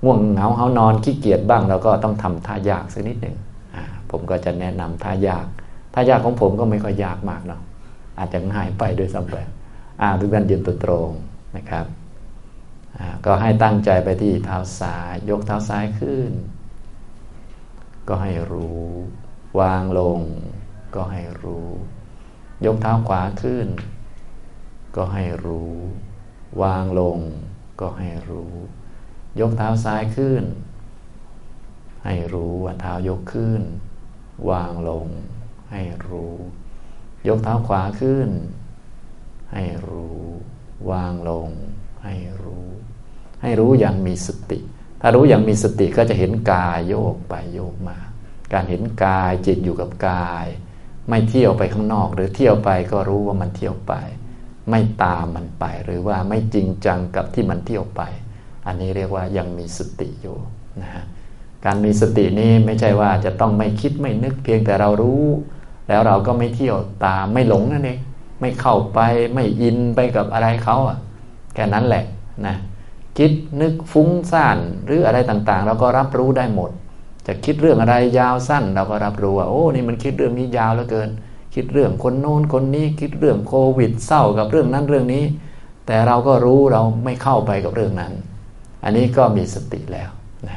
[0.04, 3.36] ง่วงเหงาเฮานอนขี้เกียจบ้างเราก็ต้องทำท่ายากสักนิดหนึ่ง
[4.10, 5.46] ผมก็จะแนะนำท่ายาก
[5.94, 7.62] ถ้ายากของผมก็ไม่ค่อยยากมากเนาะ
[8.18, 9.38] อาจจะง่ายไปด้วยซ้ำไป
[10.20, 11.10] ทุกท่านยืนตัวตรง
[11.58, 11.86] นะครับ
[13.26, 16.32] ก็ให้ตั้งใจไปที่เท้าซ้ายยกเท้าซ้ายขึ้น
[18.08, 18.86] ก็ให้รู้
[19.60, 20.20] วางลง
[20.96, 21.70] ก็ให้รู้
[22.66, 23.68] ยกเท้าขวาขึ้น
[24.96, 25.74] ก็ให้รู้
[26.62, 27.18] วางลง
[27.82, 28.54] ก็ให้รู้
[29.40, 30.44] ยกเท้าซ้ายขึ้น
[32.06, 33.62] ให้รู้ว่าเท้ายกขึ้น
[34.50, 35.08] วางลง
[35.72, 36.36] ให้รู้
[37.28, 38.30] ยกเท้าขวาขึ้น
[39.54, 40.22] ให้รู้
[40.92, 41.50] วางลง
[42.04, 42.68] ให้รู้
[43.42, 44.60] ให้รู้อย่างมีสติ
[45.02, 47.98] ถ้ารู้อย่างมีสติก็จะเห็นกายโยกไปโยกมา
[48.54, 50.46] การเห็นกายจิตอยู่กับกาย
[51.10, 53.94] ไม่เที่ยวไปข้างนอก หรือเที่ยวไปก็รู้ว่ามันเที่ยวไป
[54.70, 58.02] ไม่ตามมันไปหรือว่าไม่จริงจังกับที่มันเที่ยวไป
[58.68, 60.38] อันนี้เรียกว่ายังมีสติอยู่
[60.82, 61.04] นะฮะ
[61.66, 65.24] การมีสตินี้ไม่ใช่ว่าจะต้องไม่คิดไม่นึกเพียงแต่เรารู้
[65.90, 68.00] แล้วเราก็ไม่เที่ยวตามไม่หลงนั่นเอง
[68.42, 69.00] ไม่เข้าไป
[69.34, 70.98] ไม่อินไปกับอะไรเขาอะ
[71.54, 72.04] แค่นั้นแหละ
[72.48, 72.56] นะ
[73.18, 76.72] คิดนึกฟุ้งซ่านหรืออะไรต่างๆ เราก็รับรู้ได้หมด
[77.28, 81.10] จะคิดเรื่องอะไรยาวสั้น เราก็รับรู้ว่าโอ้นี่มันคิดเรื่องนี้ยาวเหลือเกิน
[81.56, 85.24] คิดเรื่องคนโน้นคนนี้คิดเรื่องโควิดเศร้ากับเรื่องนั้นเรื่องนี้
[85.88, 88.14] แต่เราก็รู้เราไม่เข้าไปกับเรื่องนั้น
[88.84, 90.10] อันนี้ก็มีสติแล้ว
[90.48, 90.56] นะ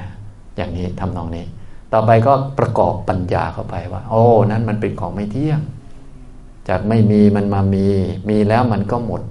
[0.56, 1.44] อย่างนี้ทำนองนี้
[1.92, 5.60] ต่อไปก็ประกอบปัญญาเข้าไปว่า โอ้ นั้นมันเป็นของไม่เที่ยง
[6.68, 7.86] จากไม่มีมันมามี
[8.28, 9.22] มีแล้วมันก็หมด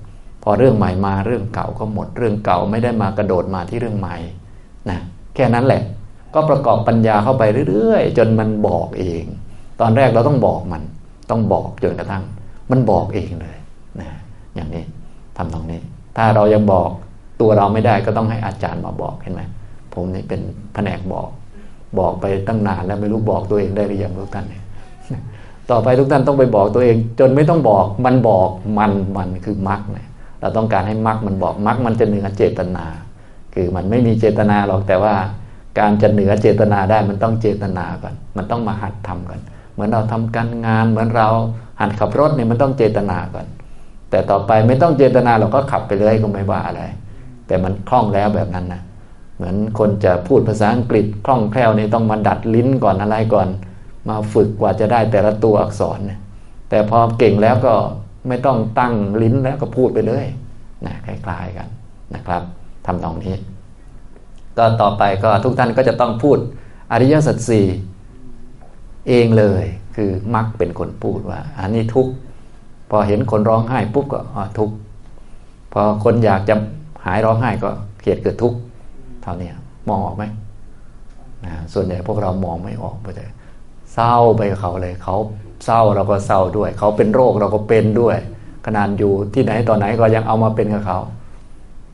[0.43, 4.15] พอเรื่องใหม่มาเรื่องเก่าก็หมด เรื่องเก่าไม่ได้มากระโดดมาที่เรื่องใหม่
[4.89, 4.99] นะ
[5.35, 5.81] แค่นั้นแหละ
[6.33, 9.23] ก็ประกอบปัญญาเข้าไปเรื่อยๆ จนมันบอกเอง
[9.81, 10.83] ตอนแรกเราต้องบอกมัน
[11.29, 12.23] ต้องบอกจนกระทั่ง
[12.71, 13.57] มันบอกเองเลย
[13.99, 14.09] นะ
[14.55, 14.83] อย่างนี้
[15.37, 15.79] ทำตรงนี้
[16.17, 16.89] ถ้าเรายังบอก
[17.41, 19.41] ตัวเราไม่ได้ก็ต้องให้อาจารย์มาบอกเห็นไหม
[19.93, 20.41] ผมนี่เป็น
[20.73, 21.29] แผนกบอก
[21.99, 24.63] บอกไปตั้งนานแล้วไม่รู้บอกตัวเองได้หรือยังทุกท่านเนี่ย
[25.71, 30.07] ต่อไปทุกท่านต้องไปบอกตัวเอง จนไม่ต้องบอกมันบอกมันมันคือมรรคเนี่ย
[30.41, 32.85] เราต้องการให้มรรคมันบอกมรรคมันจะเหนือเจตนา
[33.53, 35.15] คือมันไม่มีเจตนาหรอกแต่ว่า
[35.79, 39.41] การจะเหนือเจตนาได้มันต้องเจตนาก่อน มันต้องมาหัดทำก่อน
[39.73, 41.27] เหมือนเราทำการงาน เหมือนเรา
[41.79, 43.45] หัดขับรถเนี่ยมันต้องเจตนาก่อน
[44.09, 46.81] แต่ต่อไปไม่ต้องเจตนาเราก็ขับไปเลยก็ไม่ว่าอะไร
[47.47, 48.81] แต่มันคล่องแล้วแบบนั้นนะ
[49.35, 53.47] เหมือนคนจะพูดภาษาอังกฤษคล่องแคล่วนี่ต้องมาดัดลิ้นก่อนอะไรก่อน
[54.09, 56.19] มาฝึกกว่าจะได้แต่ละตัวอักษรนี่ย
[56.69, 57.73] แต่พอเก่งแล้วก็
[58.27, 60.25] ไม่ต้องตั้งลิ้นแล้วก็พูดไปเลย
[60.85, 61.67] นะคล้ายๆกัน
[62.15, 62.41] นะครับ
[62.85, 63.35] ทำตรงนี้
[64.57, 66.37] ก็ต่อไปก็ทุกท่านก็จะต้องพูด
[66.91, 67.65] อริยสัจสี่
[69.09, 69.63] เองเลย
[69.95, 72.07] คือมักเป็นคนพูดว่า อันนี้ทุก
[72.89, 74.21] พอเห็นคนร้องไห้ปุ๊บก็
[74.57, 74.71] ทุก
[75.73, 76.55] พอคนอยากจะ
[77.05, 77.69] หายร้องไห้ก็
[78.01, 78.57] เกลียดเกิดทุกข์
[79.21, 79.49] เท่านี้
[79.89, 80.23] มองออกไหม
[81.73, 83.29] ส่วนใหญ่พวกเรามองไม่ออกไปเลย
[83.93, 85.15] เศร้าไปกับเขาเลยเขา
[85.65, 88.17] เศร้าเราก็เศร้าด้วย เขาเป็นโรคเราก็เป็นด้วย
[88.65, 90.99] ขนาดอยู่ที่ไหนตอนไหนก็ยังเอามาเป็นกับเขา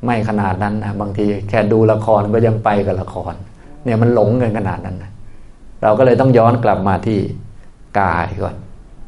[0.05, 3.33] ไม่ขนาดนั้นนะบางทีแค่ดูละครก็ยังไปกับละคร
[3.83, 5.11] เนี่ยมันหลงกันขนาดนั้นนะ
[5.83, 7.19] เราก็เลยต้องย้อนกลับมาที่
[7.99, 8.55] กายก่อน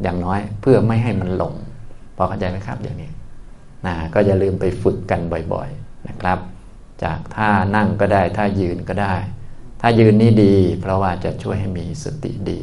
[0.03, 1.53] อย่างน้อยเพื่อไม่ให้มันหลง
[2.15, 3.09] พอเข้าใจไหมครับอย่างนี้
[3.85, 5.19] นะก็อย่าลืมไปฝึกกัน
[5.53, 6.39] บ่อย ๆ นะครับ
[7.03, 9.15] จากท่านั่งก็ได้ท่ายืนก็ได้
[9.81, 12.59] ถ้ายืนนี้ดี เพราะว่าจะช่วยให้มีสติดี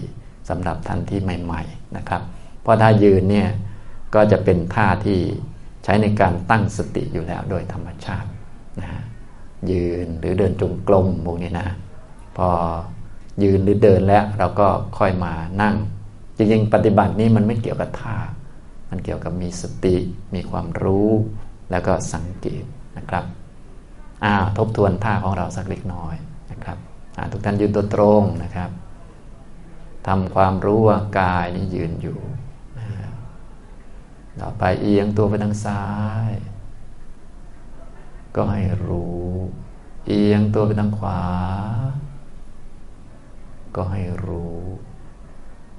[0.49, 2.23] สำหรับท่านที่ใหม่ๆนะครับ
[2.63, 3.49] เพราะถ้ายืนเนี่ย
[4.15, 5.21] ก็จะเป็นท่าที่
[5.85, 8.29] ใช้ในการตั้งสติอยู่แล้วโดยธรรมชาติ
[8.81, 8.89] นะ
[9.71, 11.69] ยืนหรือเดินจงกรมพวกนี้นะ
[12.37, 12.49] พอ
[13.43, 15.77] ยืนหรือเดินแล้วเราก็ค่อยมานั่ง
[16.37, 18.17] จริงๆ ปฏิบัตินี้มันไม่เกี่ยวกับท่า
[18.91, 19.97] มันเกี่ยวกับมีสติ
[20.35, 21.11] มีความรู้
[21.71, 22.65] แล้วก็สังเกต
[22.99, 23.25] นะครับ
[24.25, 26.15] อ้าวทบทวนท่าของเราสักเล็กน้อย
[26.51, 26.79] นะครับ
[27.33, 28.71] ทุกท่านยืนตัวตรงนะครับ
[30.07, 32.19] ทำความรู้ว่ากายนี้ยืนอยู่
[34.41, 35.85] ต่อไปเอียงตัวไปทางซ้า
[36.31, 36.33] ย
[38.35, 39.25] ก็ให้รู้
[40.07, 41.23] เอียงตัวไปทางขวา
[43.75, 44.61] ก็ให้รู้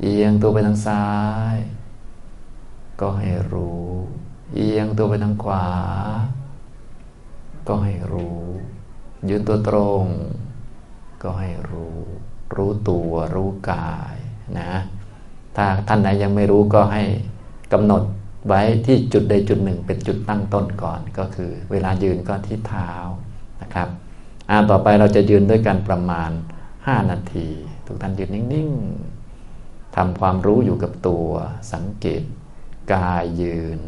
[0.01, 1.05] เอียงตัวไปทางซ้า
[1.55, 1.57] ย
[2.99, 3.89] ก็ให้รู้
[4.55, 5.65] เอียงตัวไปทางขวา
[7.67, 8.41] ก็ให้รู้
[9.29, 10.03] ยืนตัวตรง
[11.23, 11.97] ก็ให้รู้
[12.55, 14.15] รู้ตัวรู้กาย
[14.59, 14.71] นะ
[15.55, 17.03] ถ้าท่านไหนยังไม่รู้ก็ให้
[17.73, 18.03] กำหนด
[18.47, 22.91] ไว้ที่จุดใดจุดหนึ่งเป็นจุดตั้งต้นก่อน ก็คือ เวลายืนก็ที่เท้า
[23.61, 23.89] นะครับ
[24.49, 26.31] อ่าต่อไปเราจะยืนด้วยกันประมาณ
[26.71, 27.47] 5 นาที
[27.85, 31.27] ทุกท่านยืนนิ่งๆทำความรู้อยู่กับตัว
[31.73, 32.23] สังเกต
[32.93, 33.79] กายยืน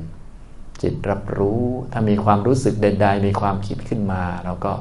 [0.84, 1.62] จิตรับรู้
[1.92, 4.74] ถ้ามีความรู้สึกใด ๆ มีความคิดขึ้นมา เราก็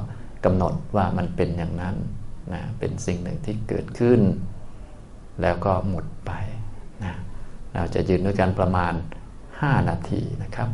[0.44, 1.96] กำหนดว่ามันเป็นอย่างนั้น
[2.52, 4.20] นะเป็นสิ่งหนึ่งที่เกิดขึ้น
[5.42, 6.30] แล้วก็หมดไป
[7.04, 7.14] นะ
[7.74, 8.92] เราจะยืนด้วยกันประมาณ
[9.42, 10.68] 5 นาทีนะครับ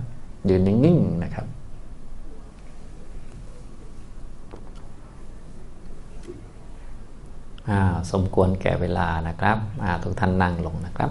[0.49, 1.47] ยืนนิ่งๆนะครับ
[8.13, 9.59] สมควรแก่เวลานะครับ
[10.03, 11.11] ทุกท่านนั่งลงนะครับ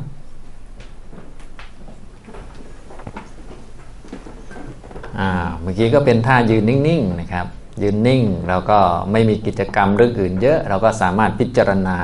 [5.61, 7.47] เมื่อกี้ก็เป็นท่ายืนนิ่งๆนะครับ
[7.83, 8.79] ยืนนิ่งเราก็
[9.11, 11.97] ไม่มีกิจกรรมเรื่องอื่นเยอะ เราก็สามารถพิจารณา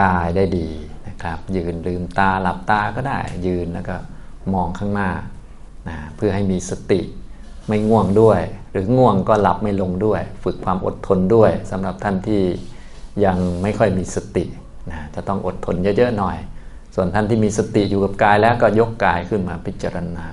[0.00, 0.68] กายได้ดี
[1.08, 3.96] นะครับ ยืนลืมตาหลับตาก็ได้ ยืนแล้วก็
[4.54, 5.10] มองข้างหน้า
[5.88, 7.00] นะเพื่อให้มีสติ
[7.68, 8.40] ไม่ง่วงด้วย
[8.72, 12.42] หรือง่วงก็หลับไม่ลงด้วย ฝึกความอดทนด้วยสำหรับท่านที่
[13.24, 14.44] ยังไม่ค่อยมีสติ
[14.90, 16.36] นะจะต้องอดทนเยอะๆหน่อย
[16.94, 20.26] ส่วนท่านที่มีสติอยู่กับกายแล้วก็ยกกายขึ้นมาพิจารณา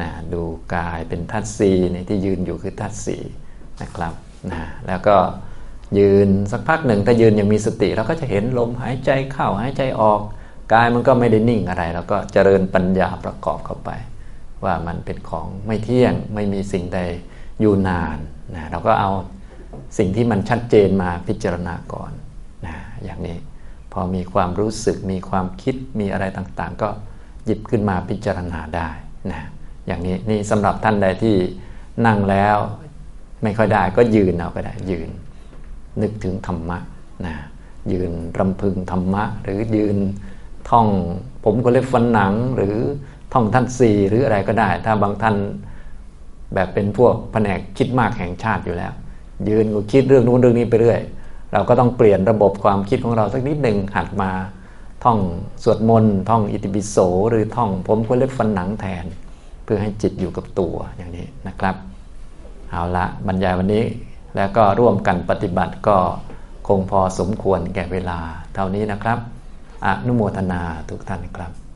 [0.00, 0.42] นะดู
[0.74, 3.16] กายเป็นธาตุสีในที่ยืนอยู่คือธาตุสี
[3.82, 4.14] นะครับ
[4.50, 5.16] นะแล้วก็
[5.98, 10.20] ยืนสักพักหนึ่งถ้ายืนยังมีสติเราก็จะเห็นลมหายใจเข้าหายใจออก
[10.72, 13.90] กายมันก็ไม่ได้นิ่งอะไรเราก็เจริญปัญญาประกอบเข้าไป
[14.64, 17.00] ว่ามันเป็นของไม่เที่ยงไม่มีสิ่งใด
[17.60, 18.18] อยู่นาน
[18.54, 19.10] นะเราก็เอา
[19.98, 22.12] สิ่งที่มันชัดเจนมาพิจารณาก่อน
[22.66, 22.74] นะ
[23.04, 23.36] อย่างนี้
[23.92, 26.88] พอมีความรู้สึกมีความคิดมีอะไรต่างๆ ก็
[27.44, 28.88] หยิบขึ้นมาพิจารณาได้
[29.30, 29.48] นะ
[29.88, 31.36] อย่างนี้นี่สำหรับท่านใดที่
[32.06, 32.56] นั่งแล้ว
[33.42, 35.08] ไม่ค่อยได้ก็ยืนเอาก็ได้ยืน
[36.02, 36.78] นึกถึงธรรมะ
[37.26, 37.34] นะ
[37.92, 39.96] ยืนรำพึงธรรมะ หรือยืน
[40.70, 40.86] ท่อง
[41.44, 42.76] ผมก็เล็บฟันหนังหรือ
[43.32, 45.36] ท่องท่านสี่หรืออะไรก็ได้ ถ้าบางท่าน
[46.54, 48.92] แบบเป็นพวกแผนกคิดมากแห่งชาติอยู่แล้ว
[49.48, 51.00] ยืนก็คิดเรื่องนู้นเรื่องนี้ไปเรื่อย
[51.52, 54.30] เราก็ต้องเปลี่ยนระบบความคิดของเราสักนิดหนึ่งหัดมา
[55.04, 55.18] ท่อง
[55.62, 56.96] สวดมนต์ท่องอิติปิโส
[57.30, 59.04] หรือท่องผมก็เล็บฟันหนังแทน
[59.70, 61.74] พื่อให้จิตอยู่กับตัวอย่างนี้นะครับ
[62.70, 63.84] เอาละบรรยายวันนี้
[64.36, 65.96] แล้วก็ร่วมกันปฏิบัติก็
[66.68, 68.18] คงพอสมควรแก่เวลา
[68.54, 69.18] เท่านี้นะครับ
[69.86, 70.60] อนุโมทนา
[70.90, 71.67] ทุกท่านครับ